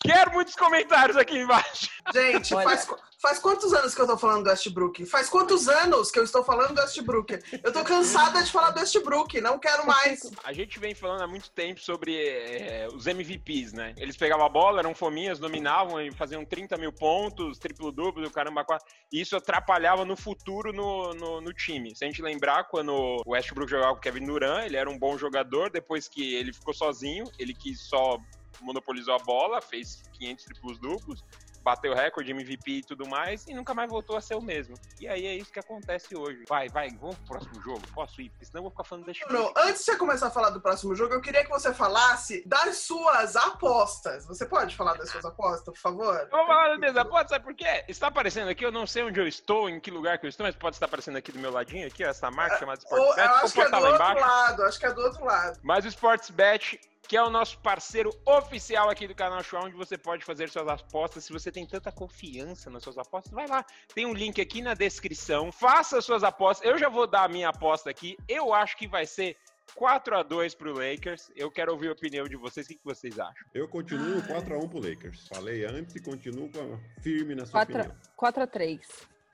Quero 0.03 0.33
muitos 0.33 0.57
comentários 0.57 1.17
aqui 1.17 1.39
embaixo. 1.39 1.91
Gente, 2.13 2.55
Olha. 2.55 2.65
faz, 2.65 2.89
faz 3.21 3.39
quantos 3.39 3.75
anos 3.75 3.95
que 3.95 4.01
eu 4.01 4.07
tô 4.07 4.17
falando 4.17 4.45
do 4.45 4.51
Westbrook? 4.51 5.05
Faz 5.05 5.29
quantos 5.29 5.69
anos 5.69 6.11
que 6.11 6.19
eu 6.19 6.25
estou 6.25 6.43
falando 6.43 6.75
do 6.75 6.81
Westbrook? 6.81 7.39
Eu 7.63 7.71
tô 7.71 7.85
cansada 7.85 8.43
de 8.43 8.51
falar 8.51 8.71
do 8.71 8.81
Westbrook, 8.81 9.39
não 9.43 9.59
quero 9.59 9.87
mais. 9.87 10.23
A 10.43 10.55
gente 10.55 10.79
vem 10.79 10.95
falando 10.95 11.23
há 11.23 11.27
muito 11.27 11.51
tempo 11.51 11.81
sobre 11.81 12.17
eh, 12.17 12.89
os 12.95 13.07
MVPs, 13.07 13.75
né? 13.75 13.95
Eles 13.99 14.17
pegavam 14.17 14.47
a 14.47 14.49
bola, 14.49 14.81
eram 14.81 14.95
fominhas, 14.95 15.39
dominavam 15.39 16.01
e 16.01 16.11
faziam 16.11 16.47
30 16.47 16.79
mil 16.79 16.93
pontos, 16.93 17.59
triplo-duplo, 17.59 18.23
do 18.23 18.31
caramba, 18.31 18.65
quatro. 18.65 18.87
E 19.13 19.21
isso 19.21 19.37
atrapalhava 19.37 20.07
no 20.07 20.17
futuro 20.17 20.73
no, 20.73 21.13
no, 21.13 21.41
no 21.43 21.53
time. 21.53 21.95
Se 21.95 22.05
a 22.05 22.07
gente 22.07 22.23
lembrar, 22.23 22.65
quando 22.65 22.95
o 22.95 23.23
Westbrook 23.27 23.71
jogava 23.71 23.93
com 23.93 23.99
o 23.99 24.01
Kevin 24.01 24.25
Durant, 24.25 24.65
ele 24.65 24.79
era 24.79 24.89
um 24.89 24.99
bom 24.99 25.19
jogador, 25.19 25.71
depois 25.71 26.09
que 26.09 26.35
ele 26.35 26.55
ficou 26.55 26.73
sozinho, 26.73 27.25
ele 27.39 27.53
quis 27.53 27.83
só 27.83 28.19
monopolizou 28.63 29.15
a 29.15 29.19
bola, 29.19 29.61
fez 29.61 30.03
500 30.13 30.45
triplos 30.45 30.79
duplos, 30.79 31.25
bateu 31.63 31.95
recorde, 31.95 32.31
MVP 32.31 32.71
e 32.71 32.83
tudo 32.83 33.07
mais, 33.07 33.47
e 33.47 33.53
nunca 33.53 33.75
mais 33.75 33.91
voltou 33.91 34.17
a 34.17 34.21
ser 34.23 34.35
o 34.35 34.41
mesmo. 34.41 34.75
E 34.99 35.07
aí 35.07 35.27
é 35.27 35.35
isso 35.35 35.53
que 35.53 35.59
acontece 35.59 36.17
hoje. 36.17 36.45
Vai, 36.49 36.71
vai, 36.71 36.89
vamos 36.91 37.17
pro 37.17 37.27
próximo 37.39 37.61
jogo? 37.61 37.83
Posso 37.95 38.21
ir? 38.23 38.31
Porque 38.31 38.47
senão 38.47 38.61
eu 38.61 38.63
vou 38.63 38.71
ficar 38.71 38.85
falando 38.85 39.05
da 39.05 39.13
Bruno, 39.29 39.53
antes 39.57 39.81
de 39.81 39.85
você 39.85 39.97
começar 39.99 40.29
a 40.29 40.31
falar 40.31 40.51
do 40.51 40.61
próximo 40.61 40.95
jogo, 40.95 41.13
eu 41.13 41.21
queria 41.21 41.45
que 41.45 41.51
você 41.51 41.75
falasse 41.75 42.43
das 42.47 42.79
suas 42.79 43.37
apostas. 43.37 44.25
Você 44.27 44.47
pode 44.47 44.75
falar 44.75 44.95
das 44.95 45.11
suas 45.11 45.25
apostas, 45.25 45.65
por 45.75 45.77
favor? 45.79 46.17
Eu 46.17 46.29
vou 46.31 46.47
falar 46.47 46.69
das 46.71 46.79
minhas 46.79 46.97
apostas, 46.97 47.29
sabe 47.31 47.45
por 47.45 47.55
quê? 47.55 47.85
Está 47.87 48.07
aparecendo 48.07 48.49
aqui, 48.49 48.65
eu 48.65 48.73
não 48.73 48.87
sei 48.87 49.03
onde 49.03 49.21
eu 49.21 49.29
estou, 49.29 49.69
em 49.69 49.79
que 49.79 49.91
lugar 49.91 50.19
que 50.19 50.25
eu 50.25 50.31
estou, 50.31 50.47
mas 50.47 50.57
pode 50.57 50.77
estar 50.77 50.87
aparecendo 50.87 51.17
aqui 51.19 51.31
do 51.31 51.39
meu 51.39 51.51
ladinho, 51.53 51.87
aqui, 51.87 52.03
essa 52.03 52.31
marca 52.31 52.59
chamada 52.59 52.81
Ou, 52.91 52.99
Sportsbet. 52.99 53.27
eu 53.29 53.35
Vou 53.35 53.45
acho 53.45 53.53
que 53.53 53.61
é 53.61 53.69
do 53.69 53.77
outro 53.77 53.95
embaixo. 53.97 54.21
lado, 54.21 54.63
acho 54.63 54.79
que 54.81 54.87
é 54.87 54.93
do 54.95 55.01
outro 55.03 55.25
lado. 55.27 55.59
Mas 55.63 55.85
o 55.85 55.89
Sportsbet, 55.89 56.81
que 57.11 57.17
é 57.17 57.23
o 57.25 57.29
nosso 57.29 57.59
parceiro 57.59 58.09
oficial 58.25 58.89
aqui 58.89 59.09
do 59.09 59.17
canal 59.17 59.43
Show, 59.43 59.59
onde 59.65 59.75
você 59.75 59.99
pode 59.99 60.25
fazer 60.25 60.49
suas 60.49 60.69
apostas. 60.69 61.25
Se 61.25 61.33
você 61.33 61.51
tem 61.51 61.67
tanta 61.67 61.91
confiança 61.91 62.71
nas 62.71 62.85
suas 62.85 62.97
apostas, 62.97 63.33
vai 63.33 63.49
lá. 63.49 63.67
Tem 63.93 64.07
um 64.07 64.15
link 64.15 64.41
aqui 64.41 64.63
na 64.63 64.75
descrição. 64.75 65.51
Faça 65.51 66.01
suas 66.01 66.23
apostas. 66.23 66.65
Eu 66.65 66.79
já 66.79 66.89
vou 66.89 67.09
dar 67.09 67.25
a 67.25 67.29
minha 67.29 67.49
aposta 67.49 67.91
aqui. 67.91 68.17
Eu 68.29 68.55
acho 68.55 68.77
que 68.77 68.87
vai 68.87 69.07
ser 69.07 69.37
4 69.75 70.19
a 70.19 70.23
2 70.23 70.55
pro 70.55 70.73
Lakers. 70.73 71.33
Eu 71.35 71.51
quero 71.51 71.73
ouvir 71.73 71.89
a 71.89 71.93
opinião 71.95 72.29
de 72.29 72.37
vocês. 72.37 72.67
O 72.67 72.69
que 72.69 72.77
que 72.77 72.85
vocês 72.85 73.19
acham? 73.19 73.45
Eu 73.53 73.67
continuo 73.67 74.23
4x1 74.23 74.69
pro 74.69 74.79
Lakers. 74.89 75.27
Falei 75.27 75.65
antes 75.65 75.97
e 75.97 76.01
continuo 76.01 76.49
com 76.49 76.61
a- 76.75 77.03
firme 77.03 77.35
nessa 77.35 77.51
4 77.51 77.75
opinião. 77.77 77.99
4 78.15 78.43
a 78.45 78.47
3 78.47 78.81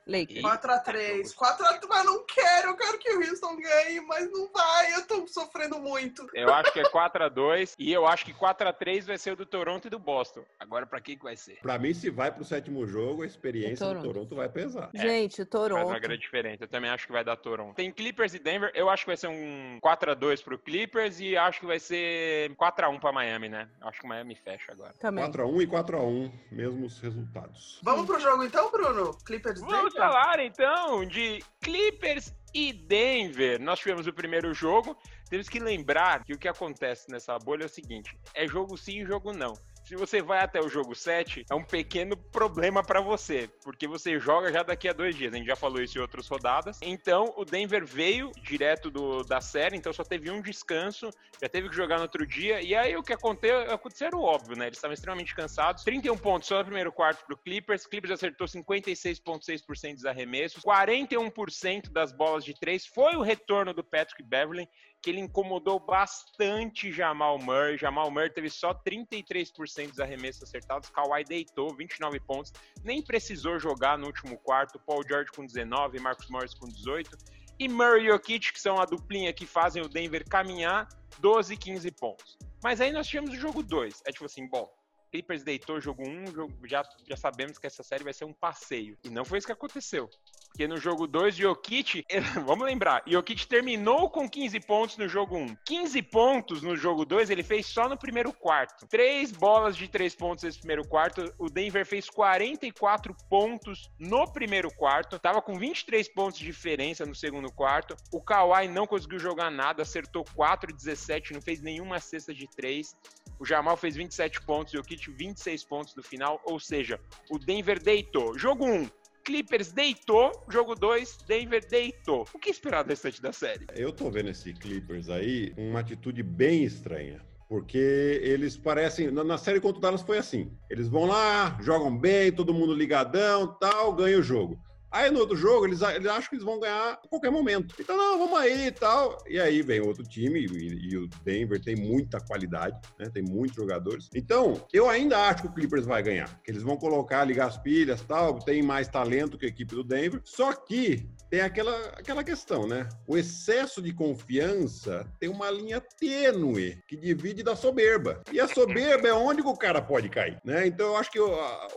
Lakers. 0.07 0.39
E- 0.39 0.43
4x3. 0.43 1.35
4x3, 1.35 1.89
mas 1.89 2.05
não 2.05 2.25
quero. 2.25 2.69
Eu 2.69 2.77
quero 2.77 2.99
que 2.99 3.11
o 3.11 3.19
Houston 3.21 3.57
ganhe, 3.57 4.01
mas 4.03 4.31
não 4.31 4.49
vai. 4.53 4.95
Eu 4.95 5.07
tô 5.07 5.27
sofrendo 5.27 5.79
muito. 5.81 6.27
Eu 6.33 6.53
acho 6.55 6.73
que 6.73 6.81
é 6.81 6.89
4 6.89 7.25
a 7.25 7.29
2 7.29 7.75
e 7.79 7.93
eu 7.93 8.07
acho 8.07 8.25
que 8.25 8.33
4 8.33 8.69
a 8.69 8.73
3 8.73 9.07
vai 9.07 9.19
ser 9.19 9.33
o 9.33 9.37
do 9.37 9.45
Toronto 9.47 9.87
e 9.87 9.91
do 9.91 9.99
Boston. 9.99 10.45
Agora, 10.61 10.87
pra 10.87 11.01
quem 11.01 11.17
que 11.19 11.25
vai 11.25 11.37
ser? 11.37 11.59
Pra 11.61 11.79
mim, 11.79 11.93
se 11.93 12.09
vai 12.11 12.31
pro 12.31 12.45
sétimo 12.45 12.87
jogo, 12.87 13.23
a 13.23 13.27
experiência 13.27 13.85
É 13.85 13.89
do 13.89 13.95
Toronto. 13.95 14.07
Toronto 14.15 14.37
vai 14.37 14.49
pesar. 14.49 14.91
Gente, 14.95 15.37
Faz 15.39 15.49
Toronto. 15.49 15.87
uma 15.89 15.99
grande 15.99 16.21
diferença. 16.23 16.65
Eu 16.65 16.69
também 16.69 16.91
acho 16.91 17.07
que 17.07 17.13
vai 17.13 17.25
dar 17.25 17.37
Toronto. 17.37 17.75
Tem 17.75 17.91
Clippers 17.91 18.35
e 18.35 18.39
Denver. 18.39 18.71
Eu 18.75 18.89
acho 18.89 19.03
que 19.05 19.09
vai 19.11 19.17
ser 19.17 19.29
um 19.29 19.79
4 19.81 20.13
a 20.13 20.15
2 20.15 20.41
pro 20.43 20.59
Clippers 20.59 21.19
e 21.21 21.37
acho 21.37 21.61
que 21.61 21.67
vai 21.67 21.81
ser 21.81 22.55
4 22.57 22.87
a 22.87 22.89
1 22.89 22.99
pra 23.01 23.13
Miami, 23.13 23.49
né? 23.49 23.69
Acho 23.81 24.01
que 24.01 24.07
o 24.07 24.09
Miami 24.09 24.35
fecha 24.37 24.73
agora. 24.73 24.93
Também. 25.01 25.25
4x1 25.25 25.63
e 25.63 25.67
4x1, 25.67 26.33
mesmos 26.53 27.01
resultados. 27.01 27.81
Vamos 27.83 28.07
pro 28.07 28.19
jogo 28.21 28.45
então, 28.45 28.71
Bruno? 28.71 29.17
Clippers 29.25 29.61
Vamos 29.61 29.93
Denver? 29.93 29.96
Falar 29.97 30.39
então 30.41 31.05
de 31.07 31.43
Clippers 31.61 32.33
e 32.55 32.73
Denver. 32.73 33.61
Nós 33.61 33.79
tivemos 33.79 34.07
o 34.07 34.13
primeiro 34.13 34.53
jogo. 34.53 34.97
Temos 35.29 35.49
que 35.49 35.59
lembrar 35.59 36.23
que 36.25 36.35
o 36.35 36.39
que 36.39 36.47
acontece 36.47 37.11
nessa 37.11 37.39
bolha 37.39 37.63
é 37.63 37.67
o 37.67 37.69
seguinte: 37.69 38.17
é 38.35 38.47
jogo 38.47 38.77
sim 38.77 39.05
jogo 39.05 39.33
não. 39.33 39.55
Se 39.87 39.95
você 39.95 40.21
vai 40.21 40.41
até 40.41 40.61
o 40.61 40.69
jogo 40.69 40.97
7, 40.97 41.47
é 41.49 41.55
um 41.55 41.63
pequeno 41.63 42.17
problema 42.17 42.83
pra 42.83 43.01
você, 43.01 43.49
porque 43.63 43.87
você 43.87 44.19
joga 44.19 44.51
já 44.51 44.65
daqui 44.65 44.89
a 44.89 44.93
dois 44.93 45.15
dias. 45.15 45.33
A 45.33 45.37
gente 45.37 45.47
já 45.47 45.55
falou 45.55 45.81
isso 45.81 45.97
em 45.97 46.01
outras 46.01 46.27
rodadas. 46.27 46.81
Então, 46.83 47.33
o 47.37 47.45
Denver 47.45 47.87
veio 47.87 48.33
direto 48.43 48.91
do, 48.91 49.23
da 49.23 49.41
série, 49.41 49.77
então 49.77 49.93
só 49.93 50.03
teve 50.03 50.29
um 50.29 50.43
descanso, 50.43 51.09
já 51.41 51.49
teve 51.49 51.69
que 51.69 51.77
jogar 51.77 51.99
no 51.99 52.03
outro 52.03 52.27
dia. 52.27 52.61
E 52.61 52.75
aí 52.75 52.97
o 52.97 53.03
que 53.03 53.13
aconteceu, 53.13 53.61
aconteceu 53.73 54.09
era 54.09 54.17
o 54.17 54.25
óbvio, 54.25 54.57
né? 54.57 54.67
Eles 54.67 54.79
estavam 54.79 54.93
extremamente 54.93 55.33
cansados. 55.37 55.85
31 55.85 56.19
pontos 56.19 56.49
só 56.49 56.59
no 56.59 56.65
primeiro 56.65 56.91
quarto 56.91 57.25
pro 57.25 57.37
Clippers. 57.37 57.87
Clippers 57.87 58.15
acertou 58.15 58.49
56,6% 58.49 59.95
dos 59.95 60.05
arremessos. 60.05 60.65
41% 60.65 61.93
das 61.93 62.11
bolas 62.11 62.45
de 62.45 62.59
três. 62.59 62.85
Foi 62.85 63.15
o 63.15 63.23
retorno 63.23 63.73
do 63.73 63.85
Patrick 63.85 64.21
Beverly, 64.25 64.69
que 65.01 65.11
ele 65.11 65.21
incomodou 65.21 65.79
bastante 65.79 66.91
Jamal 66.91 67.39
Murray. 67.39 67.79
Jamal 67.79 68.11
Murray 68.11 68.31
teve 68.31 68.51
só 68.51 68.75
33% 68.75 69.76
dos 69.85 70.01
arremessos 70.01 70.43
acertados. 70.43 70.89
Kawhi 70.89 71.25
deitou 71.25 71.75
29 71.75 72.19
pontos. 72.21 72.53
Nem 72.83 73.03
precisou 73.03 73.59
jogar 73.59 73.99
no 73.99 74.07
último 74.07 74.39
quarto. 74.39 74.79
Paul 74.81 75.03
George 75.07 75.31
com 75.33 75.45
19, 75.45 76.01
Marcus 76.01 76.29
Morris 76.31 76.55
com 76.55 76.67
18. 76.67 77.11
E 77.59 77.69
Murray 77.69 78.05
e 78.05 78.09
Jokic, 78.09 78.53
que 78.53 78.61
são 78.61 78.79
a 78.81 78.85
duplinha 78.85 79.33
que 79.33 79.47
fazem 79.47 79.83
o 79.83 79.89
Denver 79.89 80.25
caminhar, 80.29 80.89
12 81.19 81.57
15 81.57 81.91
pontos. 81.93 82.37
Mas 82.63 82.81
aí 82.81 82.93
nós 82.93 83.07
tivemos 83.07 83.31
o 83.31 83.37
jogo 83.37 83.63
2. 83.63 84.03
É 84.07 84.13
tipo 84.13 84.25
assim, 84.25 84.47
bom, 84.49 84.71
Clippers 85.11 85.43
deitou 85.43 85.81
jogo 85.81 86.03
1, 86.07 86.07
um, 86.09 86.67
já, 86.67 86.83
já 87.09 87.17
sabemos 87.17 87.59
que 87.59 87.67
essa 87.67 87.83
série 87.83 88.05
vai 88.05 88.13
ser 88.13 88.25
um 88.25 88.33
passeio. 88.33 88.99
E 89.05 89.09
não 89.09 89.25
foi 89.25 89.39
isso 89.39 89.47
que 89.47 89.53
aconteceu. 89.53 90.11
Porque 90.57 90.67
no 90.67 90.79
jogo 90.79 91.07
2, 91.07 91.37
Jokic, 91.37 92.07
vamos 92.47 92.65
lembrar, 92.65 93.03
Jokic 93.07 93.47
terminou 93.47 94.09
com 94.09 94.27
15 94.27 94.59
pontos 94.61 94.97
no 94.97 95.07
jogo 95.07 95.37
1. 95.37 95.43
Um. 95.43 95.57
15 95.67 96.03
pontos 96.05 96.63
no 96.63 96.75
jogo 96.75 97.05
2 97.05 97.29
ele 97.29 97.43
fez 97.43 97.67
só 97.67 97.91
no 97.91 97.99
primeiro 97.99 98.33
quarto. 98.33 98.87
Três 98.87 99.31
bolas 99.31 99.77
de 99.77 99.87
três 99.87 100.15
pontos 100.15 100.45
nesse 100.45 100.59
primeiro 100.59 100.89
quarto. 100.89 101.31
O 101.39 101.51
Denver 101.51 101.85
fez 101.85 102.09
44 102.09 103.15
pontos 103.29 103.91
no 103.99 104.27
primeiro 104.33 104.75
quarto. 104.75 105.19
Tava 105.19 105.43
com 105.43 105.59
23 105.59 106.09
pontos 106.15 106.39
de 106.39 106.47
diferença 106.47 107.05
no 107.05 107.15
segundo 107.15 107.53
quarto. 107.53 107.95
O 108.11 108.23
Kawhi 108.23 108.67
não 108.67 108.87
conseguiu 108.87 109.19
jogar 109.19 109.51
nada, 109.51 109.83
acertou 109.83 110.25
4 110.35 110.75
17, 110.75 111.35
não 111.35 111.43
fez 111.43 111.61
nenhuma 111.61 112.01
cesta 112.01 112.33
de 112.33 112.49
3. 112.57 112.97
O 113.39 113.45
Jamal 113.45 113.77
fez 113.77 113.95
27 113.95 114.41
pontos 114.41 114.73
e 114.73 114.79
o 114.79 114.83
Kit 114.83 115.11
26 115.11 115.65
pontos 115.65 115.95
no 115.95 116.03
final, 116.03 116.41
ou 116.47 116.59
seja, 116.59 116.99
o 117.31 117.39
Denver 117.39 117.79
deitou. 117.79 118.39
Jogo 118.39 118.65
1, 118.65 118.89
Clippers 119.27 119.73
deitou. 119.73 120.31
Jogo 120.49 120.77
2, 120.77 121.19
Denver 121.27 121.67
deitou. 121.69 122.25
O 122.33 122.39
que 122.39 122.49
esperar 122.49 122.85
do 122.85 122.91
restante 122.91 123.21
da 123.21 123.33
série? 123.33 123.67
Eu 123.75 123.93
tô 123.93 124.09
vendo 124.09 124.31
esse 124.31 124.53
Clippers 124.55 125.09
aí 125.09 125.53
uma 125.59 125.81
atitude 125.81 126.23
bem 126.23 126.63
estranha. 126.63 127.21
Porque 127.49 128.21
eles 128.23 128.57
parecem. 128.57 129.11
Na 129.11 129.37
série 129.37 129.61
contra 129.61 129.79
o 129.79 129.81
Dallas 129.81 130.03
foi 130.03 130.19
assim. 130.19 130.51
Eles 130.71 130.89
vão 130.89 131.07
lá, 131.07 131.59
jogam 131.61 131.97
bem, 131.97 132.33
todo 132.33 132.55
mundo 132.55 132.73
ligadão, 132.73 133.49
tal, 133.59 133.93
ganha 133.93 134.19
o 134.19 134.23
jogo. 134.23 134.61
Aí 134.91 135.11
no 135.11 135.21
outro 135.21 135.37
jogo, 135.37 135.67
eles, 135.67 135.83
eles 135.83 136.07
acham 136.07 136.31
que 136.31 136.37
eles 136.37 136.45
vão 136.45 136.61
ganhar 136.61 136.93
a 136.93 137.09
qualquer 137.09 137.31
momento. 137.31 137.75
Então, 137.79 137.97
não, 137.97 138.19
vamos 138.19 138.39
aí 138.39 138.67
e 138.67 138.73
tal. 138.73 139.19
E 139.29 139.39
aí 139.39 139.63
vem 139.63 139.81
outro 139.81 140.03
time, 140.03 140.41
e, 140.41 140.91
e 140.91 140.97
o 140.97 141.09
Denver 141.25 141.61
tem 141.61 141.77
muita 141.77 142.21
qualidade, 142.21 142.81
né? 142.99 143.11
Tem 143.13 143.23
muitos 143.23 143.57
jogadores. 143.57 144.09
Então, 144.15 144.65
eu 144.73 144.89
ainda 144.89 145.19
acho 145.29 145.43
que 145.43 145.49
o 145.49 145.53
Clippers 145.53 145.85
vai 145.85 146.03
ganhar. 146.03 146.41
Que 146.43 146.51
eles 146.51 146.63
vão 146.63 146.77
colocar, 146.77 147.25
ligar 147.25 147.49
as 147.49 147.59
pilhas 147.59 148.01
tal, 148.03 148.39
tem 148.39 148.63
mais 148.63 148.89
talento 148.89 149.39
que 149.39 149.47
a 149.47 149.49
equipe 149.49 149.75
do 149.75 149.85
Denver. 149.85 150.21
Só 150.25 150.53
que 150.53 151.09
tem 151.31 151.41
aquela, 151.41 151.77
aquela 151.89 152.23
questão, 152.23 152.67
né? 152.67 152.89
O 153.07 153.17
excesso 153.17 153.83
de 153.83 153.93
confiança 153.93 155.07
tem 155.19 155.29
uma 155.29 155.51
linha 155.51 155.81
tênue 155.81 156.79
que 156.87 156.97
divide 156.97 157.43
da 157.43 157.57
soberba. 157.57 158.23
E 158.33 158.41
a 158.41 158.49
soberba 158.49 159.09
é 159.09 159.13
onde 159.13 159.43
o 159.43 159.57
cara 159.57 159.83
pode 159.83 160.09
cair, 160.09 160.39
né? 160.45 160.67
Então 160.67 160.89
eu 160.89 160.97
acho 160.97 161.11
que 161.11 161.19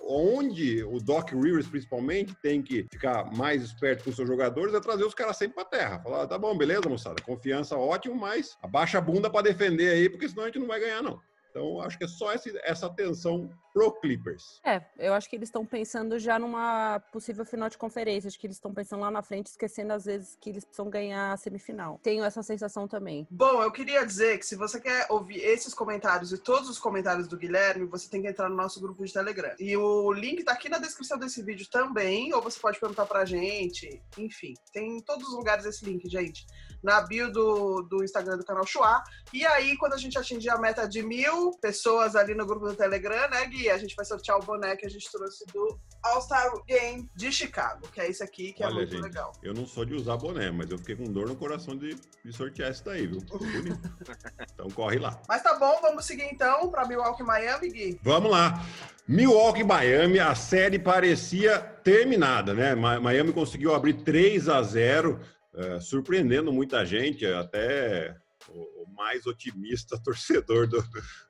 onde 0.04 0.84
o 0.84 1.00
Doc 1.00 1.32
Rivers, 1.32 1.68
principalmente, 1.68 2.36
tem 2.42 2.62
que 2.62 2.88
ficar 3.00 3.32
mais 3.34 3.64
esperto 3.64 4.04
com 4.04 4.12
seus 4.12 4.28
jogadores 4.28 4.74
é 4.74 4.80
trazer 4.82 5.06
os 5.06 5.14
caras 5.14 5.38
sempre 5.38 5.56
pra 5.56 5.64
terra. 5.64 6.00
Falar, 6.00 6.28
tá 6.28 6.38
bom, 6.38 6.56
beleza, 6.58 6.90
moçada, 6.90 7.22
confiança 7.24 7.78
ótimo, 7.78 8.14
mas 8.14 8.58
abaixa 8.62 8.98
a 8.98 9.02
bunda 9.02 9.30
pra 9.30 9.42
defender 9.42 9.90
aí, 9.90 10.10
porque 10.10 10.28
senão 10.28 10.44
a 10.44 10.46
gente 10.48 10.60
não 10.60 10.68
vai 10.68 10.82
ganhar, 10.82 11.02
não. 11.02 11.18
Então, 11.50 11.80
acho 11.82 11.98
que 11.98 12.04
é 12.04 12.08
só 12.08 12.34
esse- 12.34 12.60
essa 12.64 12.88
atenção 12.88 13.50
pro 13.74 13.92
Clippers. 14.00 14.60
É, 14.64 14.82
eu 14.98 15.14
acho 15.14 15.30
que 15.30 15.36
eles 15.36 15.50
estão 15.50 15.66
pensando 15.66 16.18
já 16.20 16.40
numa 16.40 17.00
possível 17.12 17.46
final 17.46 17.70
de 17.70 17.78
conferência. 17.78 18.28
Acho 18.28 18.40
que 18.40 18.48
eles 18.48 18.58
estão 18.58 18.74
pensando 18.74 19.02
lá 19.02 19.12
na 19.12 19.22
frente, 19.22 19.48
esquecendo 19.48 19.94
às 19.94 20.06
vezes 20.06 20.38
que 20.40 20.50
eles 20.50 20.66
precisam 20.66 20.90
ganhar 20.90 21.32
a 21.32 21.38
semifinal. 21.38 22.00
Tenho 22.04 22.24
essa 22.24 22.44
sensação 22.44 22.88
também. 22.88 23.28
Bom, 23.30 23.62
eu 23.62 23.72
queria 23.72 24.06
dizer 24.06 24.38
que 24.40 24.46
se 24.46 24.56
você 24.56 24.80
quer 24.80 25.06
ouvir 25.10 25.40
esses 25.40 25.74
comentários 25.74 26.32
e 26.32 26.38
todos 26.38 26.70
os 26.70 26.80
comentários 26.80 27.28
do 27.28 27.38
Guilherme, 27.38 27.86
você 27.86 28.10
tem 28.10 28.22
que 28.22 28.28
entrar 28.28 28.50
no 28.50 28.56
nosso 28.56 28.80
grupo 28.80 29.06
de 29.06 29.14
Telegram. 29.14 29.54
E 29.60 29.76
o 29.78 30.12
link 30.12 30.44
tá 30.44 30.54
aqui 30.54 30.70
na 30.70 30.78
descrição 30.78 31.18
desse 31.18 31.42
vídeo 31.42 31.68
também, 31.70 32.34
ou 32.34 32.42
você 32.42 32.60
pode 32.60 32.80
perguntar 32.80 33.06
pra 33.06 33.26
gente. 33.26 34.02
Enfim, 34.18 34.54
tem 34.74 34.98
em 34.98 35.02
todos 35.02 35.28
os 35.28 35.36
lugares 35.36 35.66
esse 35.66 35.86
link, 35.86 36.08
gente. 36.10 36.46
Na 36.82 37.02
bio 37.02 37.32
do, 37.32 37.82
do 37.82 38.04
Instagram 38.04 38.38
do 38.38 38.46
canal 38.46 38.66
Chua. 38.66 39.04
E 39.34 39.46
aí, 39.46 39.78
quando 39.78 39.94
a 39.94 39.98
gente 39.98 40.18
atingir 40.18 40.50
a 40.50 40.58
meta 40.58 40.88
de 40.88 41.04
mil 41.04 41.52
pessoas 41.60 42.16
ali 42.16 42.34
no 42.34 42.46
grupo 42.46 42.68
do 42.68 42.76
Telegram, 42.76 43.30
né, 43.30 43.46
Gui? 43.48 43.69
A 43.72 43.78
gente 43.78 43.96
vai 43.96 44.06
sortear 44.06 44.38
o 44.38 44.42
boné 44.46 44.76
que 44.76 44.86
a 44.86 44.90
gente 44.90 45.10
trouxe 45.12 45.46
do 45.54 45.80
All-Star 46.04 46.52
Game 46.68 47.10
de 47.16 47.32
Chicago, 47.32 47.88
que 47.94 48.00
é 48.02 48.10
esse 48.10 48.24
aqui, 48.24 48.54
que 48.54 48.64
é 48.64 48.66
Olha, 48.68 48.76
muito 48.76 48.92
gente, 48.92 49.04
legal. 49.04 49.32
eu 49.44 49.54
não 49.54 49.66
sou 49.66 49.86
de 49.86 49.94
usar 49.94 50.18
boné, 50.18 50.50
mas 50.52 50.70
eu 50.70 50.78
fiquei 50.78 50.96
com 50.96 51.04
dor 51.06 51.28
no 51.28 51.36
coração 51.36 51.78
de, 51.78 51.96
de 52.24 52.34
sortear 52.34 52.72
esse 52.72 52.84
daí, 52.84 53.08
viu? 53.08 53.20
Bonito. 53.22 53.80
então 54.54 54.70
corre 54.70 54.98
lá. 55.00 55.22
Mas 55.28 55.42
tá 55.44 55.58
bom, 55.58 55.80
vamos 55.82 56.06
seguir 56.06 56.24
então 56.32 56.70
pra 56.70 56.88
Milwaukee 56.88 57.24
Miami, 57.24 57.70
Gui. 57.70 58.00
Vamos 58.04 58.32
lá. 58.32 58.66
Milwaukee 59.08 59.62
e 59.62 59.64
Miami, 59.64 60.20
a 60.20 60.36
série 60.36 60.78
parecia 60.80 61.60
terminada, 61.60 62.54
né? 62.54 62.76
Mi- 62.76 63.00
Miami 63.00 63.34
conseguiu 63.34 63.74
abrir 63.74 64.04
3 64.04 64.48
a 64.50 64.62
0, 64.62 65.20
eh, 65.56 65.80
surpreendendo 65.80 66.54
muita 66.54 66.86
gente, 66.86 67.26
até 67.26 68.16
o, 68.48 68.84
o 68.84 68.94
mais 68.96 69.26
otimista 69.26 69.98
torcedor 70.04 70.68
do, 70.68 70.84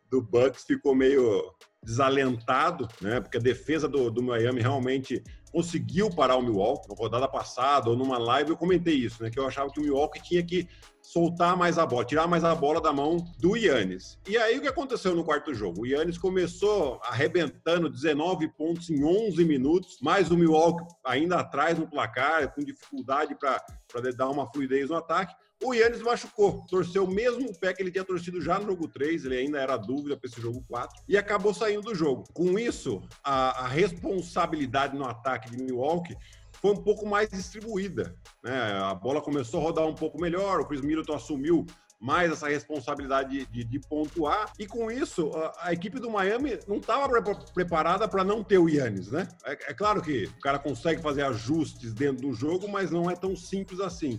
do 0.10 0.22
Bucks 0.22 0.63
ficou 0.65 0.93
meio 0.93 1.53
desalentado, 1.83 2.88
né? 3.01 3.19
Porque 3.19 3.38
a 3.38 3.41
defesa 3.41 3.88
do, 3.88 4.12
do 4.12 4.21
Miami 4.21 4.62
realmente 4.62 5.24
conseguiu 5.51 6.09
parar 6.09 6.36
o 6.36 6.41
Milwaukee. 6.41 6.88
Na 6.89 6.95
rodada 6.95 7.27
passada 7.27 7.89
ou 7.89 7.95
numa 7.95 8.17
live 8.17 8.51
eu 8.51 8.57
comentei 8.57 8.95
isso, 8.95 9.24
né? 9.24 9.29
Que 9.29 9.39
eu 9.39 9.48
achava 9.48 9.71
que 9.71 9.79
o 9.79 9.83
Milwaukee 9.83 10.21
tinha 10.21 10.43
que 10.43 10.67
soltar 11.01 11.57
mais 11.57 11.77
a 11.77 11.86
bola, 11.86 12.05
tirar 12.05 12.27
mais 12.27 12.43
a 12.43 12.53
bola 12.53 12.79
da 12.79 12.93
mão 12.93 13.17
do 13.39 13.55
Yannis. 13.55 14.19
E 14.27 14.38
aí 14.38 14.57
o 14.57 14.62
que 14.62 14.67
aconteceu 14.67 15.15
no 15.15 15.24
quarto 15.24 15.53
jogo? 15.53 15.81
O 15.81 15.88
Yannis 15.88 16.17
começou 16.17 17.00
arrebentando 17.03 17.89
19 17.89 18.48
pontos 18.50 18.89
em 18.89 19.03
11 19.03 19.43
minutos, 19.45 19.98
mais 20.01 20.29
o 20.29 20.38
Milwaukee 20.38 20.86
ainda 21.03 21.39
atrás 21.39 21.79
no 21.79 21.89
placar, 21.89 22.53
com 22.53 22.62
dificuldade 22.62 23.36
para 23.36 24.12
dar 24.15 24.29
uma 24.29 24.51
fluidez 24.51 24.89
no 24.89 24.98
ataque. 24.98 25.33
O 25.61 25.73
Yannis 25.73 26.01
machucou, 26.01 26.65
torceu 26.69 27.03
o 27.03 27.11
mesmo 27.11 27.53
pé 27.59 27.73
que 27.73 27.81
ele 27.81 27.91
tinha 27.91 28.05
torcido 28.05 28.41
já 28.41 28.57
no 28.59 28.67
jogo 28.67 28.87
3, 28.87 29.25
ele 29.25 29.37
ainda 29.37 29.59
era 29.59 29.75
dúvida 29.75 30.15
para 30.15 30.29
esse 30.29 30.39
jogo 30.39 30.63
4, 30.69 31.03
e 31.07 31.17
acabou 31.17 31.53
saindo 31.53 31.81
do 31.81 31.93
jogo. 31.93 32.23
Com 32.33 32.57
isso, 32.57 33.01
a, 33.21 33.65
a 33.65 33.67
responsabilidade 33.67 34.97
no 34.97 35.05
ataque 35.05 35.51
de 35.51 35.61
Milwaukee 35.61 36.15
foi 36.61 36.71
um 36.71 36.77
pouco 36.77 37.05
mais 37.05 37.29
distribuída. 37.29 38.15
Né? 38.41 38.57
A 38.83 38.93
bola 38.93 39.21
começou 39.21 39.59
a 39.59 39.63
rodar 39.63 39.85
um 39.85 39.95
pouco 39.95 40.19
melhor, 40.19 40.61
o 40.61 40.65
Chris 40.65 40.81
Middleton 40.81 41.15
assumiu 41.15 41.65
mais 41.99 42.31
essa 42.31 42.47
responsabilidade 42.47 43.29
de, 43.29 43.45
de, 43.45 43.63
de 43.65 43.79
pontuar. 43.79 44.53
E 44.57 44.65
com 44.65 44.89
isso, 44.89 45.29
a, 45.35 45.67
a 45.67 45.73
equipe 45.73 45.99
do 45.99 46.09
Miami 46.09 46.57
não 46.67 46.77
estava 46.77 47.09
pre 47.09 47.35
preparada 47.53 48.07
para 48.07 48.23
não 48.23 48.41
ter 48.41 48.57
o 48.57 48.69
Yannis, 48.69 49.11
né? 49.11 49.27
É, 49.43 49.51
é, 49.51 49.73
claro 49.73 50.01
que 50.01 50.25
o 50.25 50.39
cara 50.39 50.57
consegue 50.57 51.01
fazer 51.01 51.23
ajustes 51.23 51.93
dentro 51.93 52.29
do 52.29 52.33
jogo, 52.33 52.69
mas 52.69 52.89
não 52.89 53.11
é 53.11 53.15
tão 53.15 53.35
simples 53.35 53.81
assim. 53.81 54.17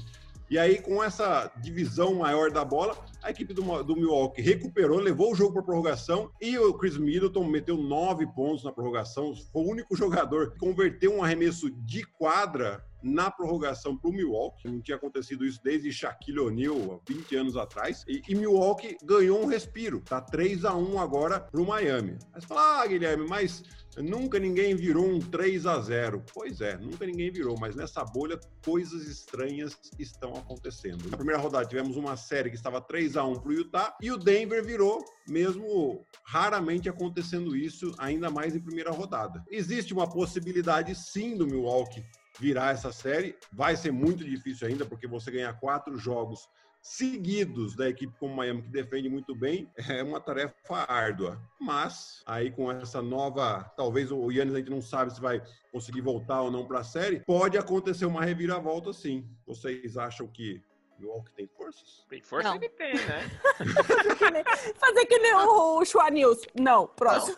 E 0.51 0.59
aí, 0.59 0.83
com 0.83 1.01
essa 1.01 1.49
divisão 1.63 2.17
maior 2.17 2.51
da 2.51 2.65
bola, 2.65 2.99
a 3.23 3.31
equipe 3.31 3.55
do, 3.55 3.85
do 3.85 3.95
Milwaukee 3.95 4.43
recuperou, 4.43 4.99
levou 4.99 5.31
o 5.31 5.35
jogo 5.37 5.53
para 5.53 5.63
prorrogação 5.63 6.33
e 6.41 6.59
o 6.59 6.75
Chris 6.75 6.99
Middleton 6.99 7.45
meteu 7.45 7.77
nove 7.77 8.27
pontos 8.27 8.65
na 8.65 8.73
prorrogação. 8.73 9.33
Foi 9.53 9.63
o 9.63 9.71
único 9.71 9.95
jogador 9.97 10.51
que 10.51 10.59
converteu 10.59 11.15
um 11.15 11.23
arremesso 11.23 11.71
de 11.71 12.03
quadra 12.03 12.85
na 13.03 13.31
prorrogação 13.31 13.97
para 13.97 14.11
o 14.11 14.13
Milwaukee. 14.13 14.69
Não 14.69 14.81
tinha 14.81 14.97
acontecido 14.97 15.45
isso 15.45 15.61
desde 15.63 15.93
Shaquille 15.93 16.41
O'Neal, 16.41 17.03
20 17.09 17.37
anos 17.37 17.57
atrás. 17.57 18.05
E, 18.09 18.23
e, 18.29 18.35
Milwaukee 18.35 18.97
ganhou 19.05 19.43
um 19.43 19.47
respiro. 19.47 20.01
Tá 20.01 20.21
3 20.21 20.65
a 20.65 20.75
1 20.75 20.99
agora 20.99 21.41
para 21.41 21.61
o 21.61 21.67
Miami. 21.67 22.19
Mas 22.33 22.45
fala, 22.45 22.83
ah, 22.83 22.87
Guilherme, 22.87 23.27
mas 23.29 23.63
nunca 23.99 24.39
ninguém 24.39 24.75
virou 24.75 25.07
um 25.07 25.19
3 25.19 25.67
a 25.67 25.81
0 25.81 26.25
Pois 26.33 26.61
é, 26.61 26.77
nunca 26.77 27.07
ninguém 27.07 27.31
virou, 27.31 27.59
mas 27.59 27.75
nessa 27.75 28.05
bolha 28.05 28.39
coisas 28.65 29.07
estranhas 29.07 29.77
estão 29.99 30.35
acontecendo. 30.35 31.09
Na 31.11 31.17
primeira 31.17 31.41
rodada 31.41 31.67
tivemos 31.67 31.97
uma 31.97 32.17
série 32.17 32.51
que 32.51 32.57
estava 32.57 32.81
3 32.81 33.17
a 33.17 33.25
1 33.25 33.41
para 33.41 33.49
o 33.49 33.53
Utah 33.53 33.97
e 34.01 34.11
o 34.11 34.17
Denver 34.17 34.65
virou, 34.65 35.05
mesmo 35.29 36.05
raramente 36.25 36.89
acontecendo 36.89 37.57
isso, 37.57 37.93
ainda 37.99 38.31
mais 38.31 38.55
em 38.55 38.61
primeira 38.61 38.91
rodada. 38.91 39.43
Existe 39.51 39.93
uma 39.93 40.09
possibilidade 40.09 40.95
sim 40.95 41.37
do 41.37 41.47
Milwaukee 41.47 42.05
virar 42.41 42.73
essa 42.73 42.91
série. 42.91 43.37
Vai 43.53 43.77
ser 43.77 43.93
muito 43.93 44.25
difícil 44.25 44.67
ainda, 44.67 44.87
porque 44.87 45.07
você 45.07 45.31
ganhar 45.31 45.53
quatro 45.61 45.97
jogos 45.99 46.49
seguidos 46.83 47.77
da 47.77 47.91
equipe 47.91 48.13
como 48.19 48.35
Miami, 48.35 48.63
que 48.63 48.69
defende 48.69 49.09
muito 49.09 49.35
bem, 49.35 49.71
é 49.89 50.03
uma 50.03 50.19
tarefa 50.19 50.91
árdua. 50.91 51.39
Mas, 51.61 52.23
aí 52.25 52.51
com 52.51 52.73
essa 52.73 53.03
nova. 53.03 53.71
Talvez 53.77 54.11
o 54.11 54.31
Yannis 54.31 54.55
a 54.55 54.59
gente 54.59 54.71
não 54.71 54.81
sabe 54.81 55.13
se 55.13 55.21
vai 55.21 55.43
conseguir 55.71 56.01
voltar 56.01 56.41
ou 56.41 56.51
não 56.51 56.67
para 56.67 56.81
a 56.81 56.85
série. 56.85 57.21
Pode 57.21 57.59
acontecer 57.59 58.07
uma 58.07 58.25
reviravolta, 58.25 58.93
sim. 58.93 59.29
Vocês 59.47 59.99
acham 59.99 60.27
que 60.27 60.63
Milwaukee 60.99 61.33
tem 61.35 61.47
forças? 61.47 62.05
Tem 62.09 62.23
força 62.23 62.49
Não. 62.49 62.57
ele 62.57 62.69
tem, 62.71 62.95
né? 62.95 63.31
Fazer 64.79 65.07
que 65.07 65.19
nem 65.19 65.35
o, 65.35 65.79
o 65.79 65.85
Chua 65.85 66.11
News. 66.11 66.41
Não, 66.59 66.87
próximo. 66.87 67.37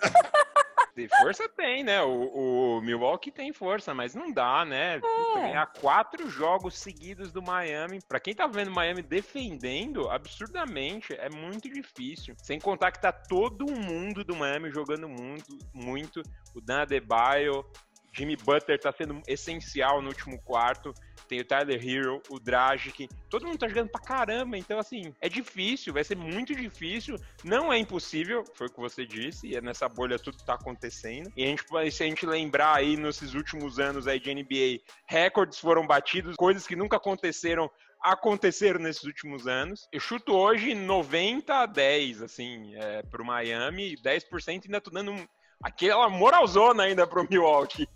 De 0.95 1.09
força 1.09 1.49
tem, 1.49 1.83
né? 1.83 2.03
O, 2.03 2.77
o 2.77 2.81
Milwaukee 2.83 3.31
tem 3.31 3.53
força, 3.53 3.95
mas 3.95 4.15
não 4.15 4.31
dá, 4.31 4.65
né? 4.65 5.01
Ganhar 5.35 5.67
quatro 5.73 6.29
jogos 6.29 6.79
seguidos 6.79 7.33
do 7.33 7.41
Miami. 7.41 8.01
Pra 8.07 8.21
quem 8.21 8.35
tá 8.35 8.47
vendo 8.47 8.71
Miami 8.71 9.03
defendendo, 9.03 10.11
absurdamente, 10.11 11.15
é 11.15 11.31
muito 11.31 11.69
difícil. 11.71 12.35
Sem 12.43 12.61
contar 12.61 12.93
que 12.93 13.01
tá 13.01 13.11
todo 13.11 13.73
mundo 13.73 14.23
do 14.23 14.37
Miami 14.37 14.71
jogando 14.71 15.09
muito, 15.09 15.59
muito. 15.73 16.23
O 16.55 16.61
Dan 16.61 16.83
Adebayo, 16.83 17.65
Jimmy 18.13 18.37
Butler 18.37 18.79
tá 18.79 18.93
sendo 18.93 19.23
essencial 19.27 20.03
no 20.03 20.09
último 20.09 20.39
quarto. 20.43 20.93
Tem 21.33 21.41
o 21.41 21.45
Tyler 21.47 21.81
Hero, 21.83 22.23
o 22.29 22.39
Dragic. 22.39 23.09
Todo 23.31 23.47
mundo 23.47 23.57
tá 23.57 23.67
jogando 23.67 23.89
pra 23.89 24.03
caramba. 24.03 24.59
Então, 24.59 24.79
assim, 24.79 25.15
é 25.19 25.31
difícil, 25.31 25.91
vai 25.91 26.05
ser 26.05 26.15
muito 26.15 26.55
difícil. 26.55 27.17
Não 27.43 27.73
é 27.73 27.79
impossível, 27.79 28.45
foi 28.55 28.67
o 28.67 28.71
que 28.71 28.79
você 28.79 29.07
disse. 29.07 29.47
E 29.47 29.57
é 29.57 29.63
nessa 29.63 29.89
bolha 29.89 30.19
tudo 30.19 30.37
tá 30.45 30.53
acontecendo. 30.53 31.33
E 31.35 31.43
a 31.43 31.47
gente, 31.47 31.65
se 31.91 32.03
a 32.03 32.07
gente 32.07 32.27
lembrar 32.27 32.77
aí, 32.77 32.99
nesses 32.99 33.33
últimos 33.33 33.79
anos 33.81 34.07
aí 34.07 34.21
de 34.21 34.35
NBA, 34.35 34.83
recordes 35.07 35.59
foram 35.59 35.87
batidos, 35.87 36.37
coisas 36.37 36.67
que 36.67 36.77
nunca 36.77 36.99
aconteceram 36.99 37.71
aconteceram 38.03 38.79
nesses 38.79 39.05
últimos 39.05 39.47
anos. 39.47 39.89
Eu 39.91 40.01
chuto 40.01 40.35
hoje 40.35 40.75
90 40.75 41.55
a 41.55 41.65
10, 41.65 42.21
assim, 42.21 42.75
é, 42.75 43.03
pro 43.05 43.25
Miami, 43.25 43.97
10% 43.97 44.65
ainda 44.67 44.83
tô 44.83 44.91
dando 44.91 45.13
um, 45.13 45.27
aquela 45.63 46.11
moralzona 46.11 46.83
ainda 46.83 47.07
pro 47.07 47.27
Milwaukee. 47.27 47.89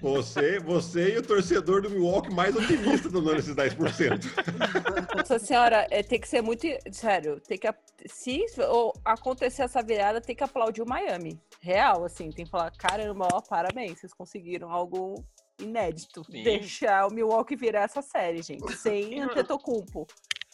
Você, 0.00 0.58
você 0.60 1.14
e 1.14 1.18
o 1.18 1.22
torcedor 1.22 1.82
do 1.82 1.90
Milwaukee 1.90 2.32
mais 2.32 2.54
otimista 2.54 3.06
estão 3.08 3.22
dando 3.22 3.38
esses 3.38 3.54
10%. 3.54 5.16
Nossa 5.16 5.38
senhora, 5.38 5.86
é, 5.90 6.02
tem 6.02 6.20
que 6.20 6.28
ser 6.28 6.42
muito. 6.42 6.66
Sério, 6.92 7.40
tem 7.40 7.58
que. 7.58 7.68
Se 8.06 8.44
ou 8.70 8.92
acontecer 9.04 9.62
essa 9.62 9.82
virada, 9.82 10.20
tem 10.20 10.36
que 10.36 10.44
aplaudir 10.44 10.82
o 10.82 10.88
Miami. 10.88 11.40
Real, 11.60 12.04
assim, 12.04 12.30
tem 12.30 12.44
que 12.44 12.50
falar: 12.50 12.70
caramba, 12.72 13.28
ó, 13.32 13.40
parabéns, 13.40 13.98
vocês 14.00 14.12
conseguiram 14.14 14.70
algo 14.70 15.24
inédito. 15.60 16.24
Sim. 16.24 16.42
Deixar 16.42 17.06
o 17.06 17.12
Milwaukee 17.12 17.56
virar 17.56 17.82
essa 17.82 18.02
série, 18.02 18.42
gente. 18.42 18.70
Sem 18.76 19.16
não- 19.20 19.24
Antetokounmpo. 19.30 20.06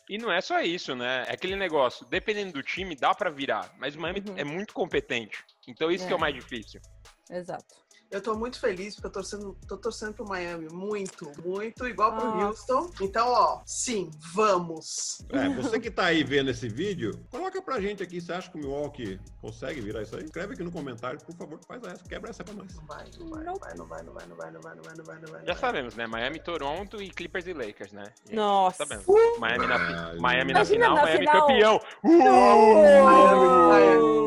E 0.08 0.18
não 0.18 0.30
é 0.30 0.40
só 0.42 0.60
isso, 0.60 0.94
né? 0.94 1.24
É 1.28 1.32
aquele 1.32 1.56
negócio, 1.56 2.04
dependendo 2.06 2.52
do 2.52 2.62
time, 2.62 2.94
dá 2.94 3.14
pra 3.14 3.30
virar, 3.30 3.74
mas 3.78 3.96
o 3.96 4.00
Miami 4.00 4.22
Uhum. 4.28 4.34
é 4.36 4.44
muito 4.44 4.74
competente. 4.74 5.42
Então 5.66 5.90
isso 5.90 6.06
que 6.06 6.12
é 6.12 6.16
o 6.16 6.18
É. 6.18 6.20
mais 6.20 6.34
difícil. 6.34 6.78
Exato. 7.30 7.74
Eu 8.10 8.20
tô 8.20 8.34
muito 8.36 8.60
feliz 8.60 8.94
porque 8.94 9.08
eu 9.08 9.10
tô 9.10 9.20
torcendo, 9.20 9.56
tô 9.66 9.76
torcendo 9.76 10.14
pro 10.14 10.28
Miami. 10.28 10.68
Muito, 10.72 11.30
muito, 11.44 11.86
igual 11.86 12.12
pro 12.16 12.24
Nossa. 12.26 12.46
Houston. 12.72 12.90
Então, 13.00 13.28
ó, 13.28 13.60
sim, 13.66 14.10
vamos. 14.32 15.18
É, 15.30 15.48
você 15.48 15.80
que 15.80 15.90
tá 15.90 16.04
aí 16.06 16.22
vendo 16.22 16.48
esse 16.50 16.68
vídeo, 16.68 17.18
coloca 17.30 17.60
pra 17.60 17.80
gente 17.80 18.02
aqui, 18.02 18.20
você 18.20 18.32
acha 18.32 18.50
que 18.50 18.56
o 18.56 18.60
Milwaukee 18.60 19.18
consegue 19.40 19.80
virar 19.80 20.02
isso 20.02 20.16
aí? 20.16 20.24
Escreve 20.24 20.54
aqui 20.54 20.62
no 20.62 20.70
comentário, 20.70 21.18
por 21.24 21.34
favor, 21.34 21.58
faz 21.66 21.82
essa, 21.84 22.04
quebra 22.04 22.30
essa 22.30 22.44
pra 22.44 22.54
nós. 22.54 22.72
Não 22.76 22.86
vai, 22.86 23.04
não 23.18 23.28
vai, 23.28 23.44
não 23.44 23.56
vai, 23.56 23.74
não 23.74 23.86
vai, 23.86 24.04
não 24.04 24.14
vai, 24.14 24.26
não 24.26 24.36
vai, 24.36 24.52
não 24.52 24.60
vai, 24.60 24.74
não 24.76 24.82
vai, 24.84 24.94
não 24.96 25.04
vai, 25.04 25.16
não 25.20 25.32
vai. 25.32 25.46
Já 25.46 25.56
sabemos, 25.56 25.96
né? 25.96 26.06
Miami, 26.06 26.38
Toronto 26.40 27.02
e 27.02 27.10
Clippers 27.10 27.46
e 27.48 27.52
Lakers, 27.52 27.92
né? 27.92 28.04
Nossa. 28.30 28.84
Sabemos. 28.86 29.04
Miami 29.40 29.66
na, 29.66 29.74
Ah, 29.74 30.14
Miami 30.20 30.52
na 30.52 30.60
Imagina 30.60 30.64
final, 30.86 30.94
na 30.94 31.02
Miami 31.02 31.18
final. 31.26 31.40
campeão. 31.40 31.80
Miami, 32.04 33.68
Miami 33.68 34.23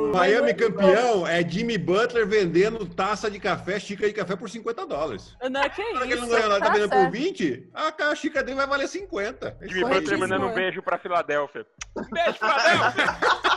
campeão 0.54 1.28
é 1.28 1.48
Jimmy 1.48 1.78
Butler 1.78 2.28
vendendo 2.28 2.86
taça 2.86 3.30
de 3.30 3.40
café, 3.40 3.80
xícara 3.80 4.08
de 4.10 4.14
café 4.16 4.36
por 4.36 4.50
50 4.50 4.86
dólares. 4.86 5.36
Não 5.50 5.62
é 5.62 5.70
que 5.70 5.76
Será 5.76 6.00
que 6.00 6.04
ele 6.04 6.14
isso. 6.14 6.22
não 6.22 6.30
ganhou 6.30 6.50
nada, 6.50 6.66
tá 6.66 6.72
vendendo 6.72 6.90
por 6.90 6.98
certo. 6.98 7.12
20? 7.12 7.70
A 7.74 7.92
ca- 7.92 8.16
xícara 8.16 8.46
dele 8.46 8.58
vai 8.58 8.68
valer 8.68 8.88
50. 8.88 9.58
Jimmy 9.64 9.82
Butler 9.86 10.20
mandando 10.20 10.46
um 10.46 10.50
é. 10.52 10.54
beijo 10.56 10.82
pra 10.82 10.98
Filadélfia. 10.98 11.66
Beijo, 12.12 12.34
Filadélfia! 12.34 13.06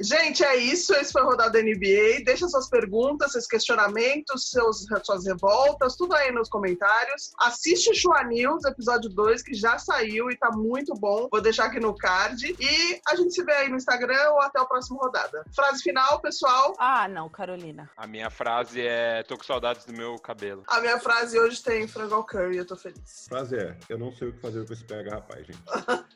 Gente, 0.00 0.44
é 0.44 0.56
isso. 0.56 0.94
Esse 0.94 1.12
foi 1.12 1.22
o 1.22 1.26
Rodada 1.26 1.60
NBA. 1.60 2.24
Deixa 2.24 2.48
suas 2.48 2.68
perguntas, 2.68 3.32
seus 3.32 3.46
questionamentos, 3.46 4.50
seus, 4.50 4.86
suas 5.02 5.26
revoltas, 5.26 5.96
tudo 5.96 6.14
aí 6.14 6.30
nos 6.30 6.48
comentários. 6.48 7.32
Assiste 7.38 7.94
Chua 7.94 8.22
News, 8.24 8.64
episódio 8.64 9.08
2, 9.10 9.42
que 9.42 9.54
já 9.54 9.78
saiu 9.78 10.30
e 10.30 10.36
tá 10.36 10.50
muito 10.50 10.94
bom. 10.94 11.28
Vou 11.30 11.40
deixar 11.40 11.66
aqui 11.66 11.80
no 11.80 11.96
card. 11.96 12.56
E 12.58 13.00
a 13.08 13.16
gente 13.16 13.32
se 13.32 13.42
vê 13.42 13.52
aí 13.52 13.68
no 13.68 13.76
Instagram 13.76 14.30
ou 14.32 14.40
até 14.40 14.60
o 14.60 14.66
próximo 14.66 14.98
Rodada. 14.98 15.44
Frase 15.54 15.82
final, 15.82 16.20
pessoal. 16.20 16.74
Ah, 16.78 17.08
não, 17.08 17.28
Carolina. 17.28 17.90
A 17.96 18.06
minha 18.06 18.28
frase 18.30 18.80
é: 18.80 19.22
tô 19.22 19.36
com 19.36 19.44
saudades 19.44 19.86
do 19.86 19.92
meu 19.92 20.18
cabelo. 20.18 20.62
A 20.66 20.80
minha 20.80 20.98
frase 21.00 21.38
hoje 21.38 21.62
tem 21.62 21.88
frango 21.88 22.14
ao 22.14 22.24
curry, 22.24 22.58
eu 22.58 22.66
tô 22.66 22.76
feliz. 22.76 23.26
Frase 23.28 23.56
é, 23.56 23.76
eu 23.88 23.98
não 23.98 24.12
sei 24.12 24.28
o 24.28 24.32
que 24.32 24.40
fazer 24.40 24.66
com 24.66 24.72
esse 24.72 24.84
PH, 24.84 25.10
rapaz, 25.10 25.46
gente. 25.46 25.58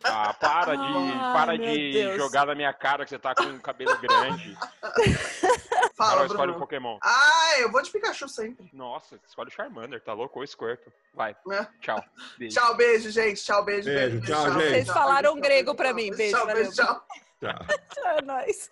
Ah, 0.05 0.35
para 0.35 0.77
de, 0.77 0.93
para 1.33 1.57
de 1.57 2.16
jogar 2.16 2.47
na 2.47 2.55
minha 2.55 2.73
cara 2.73 3.05
que 3.05 3.11
você 3.11 3.19
tá 3.19 3.35
com 3.35 3.45
um 3.45 3.59
cabelo 3.70 3.98
grande. 3.98 4.56
Fala, 5.94 6.11
Carol 6.12 6.26
escolhe 6.26 6.52
um. 6.52 6.59
Pokémon. 6.59 6.98
Ah, 7.02 7.59
eu 7.59 7.70
vou 7.70 7.83
de 7.83 7.90
Pikachu 7.90 8.28
sempre. 8.28 8.68
Nossa, 8.72 9.18
escolhe 9.26 9.48
o 9.48 9.52
Charmander, 9.52 10.00
tá 10.00 10.12
louco? 10.12 10.40
Ou 10.40 10.46
Squirtle. 10.46 10.92
Vai, 11.14 11.37
né? 11.46 11.68
tchau. 11.80 12.02
Beijo. 12.38 12.54
Tchau, 12.61 12.74
beijo, 12.74 13.11
gente. 13.11 13.42
Tchau, 13.44 13.64
beijo, 13.64 13.88
Beijo, 13.88 14.18
beijo. 14.18 14.26
tchau, 14.33 14.52
gente. 14.52 14.68
Vocês 14.70 14.88
falaram 14.88 15.40
grego 15.40 15.74
pra 15.74 15.92
mim. 15.92 16.11
Beijo, 16.11 16.37
Tchau, 16.37 16.46
beijo, 16.46 16.72
tchau. 16.72 17.06
Tchau. 17.40 18.06
É 18.18 18.22
nóis. 18.22 18.70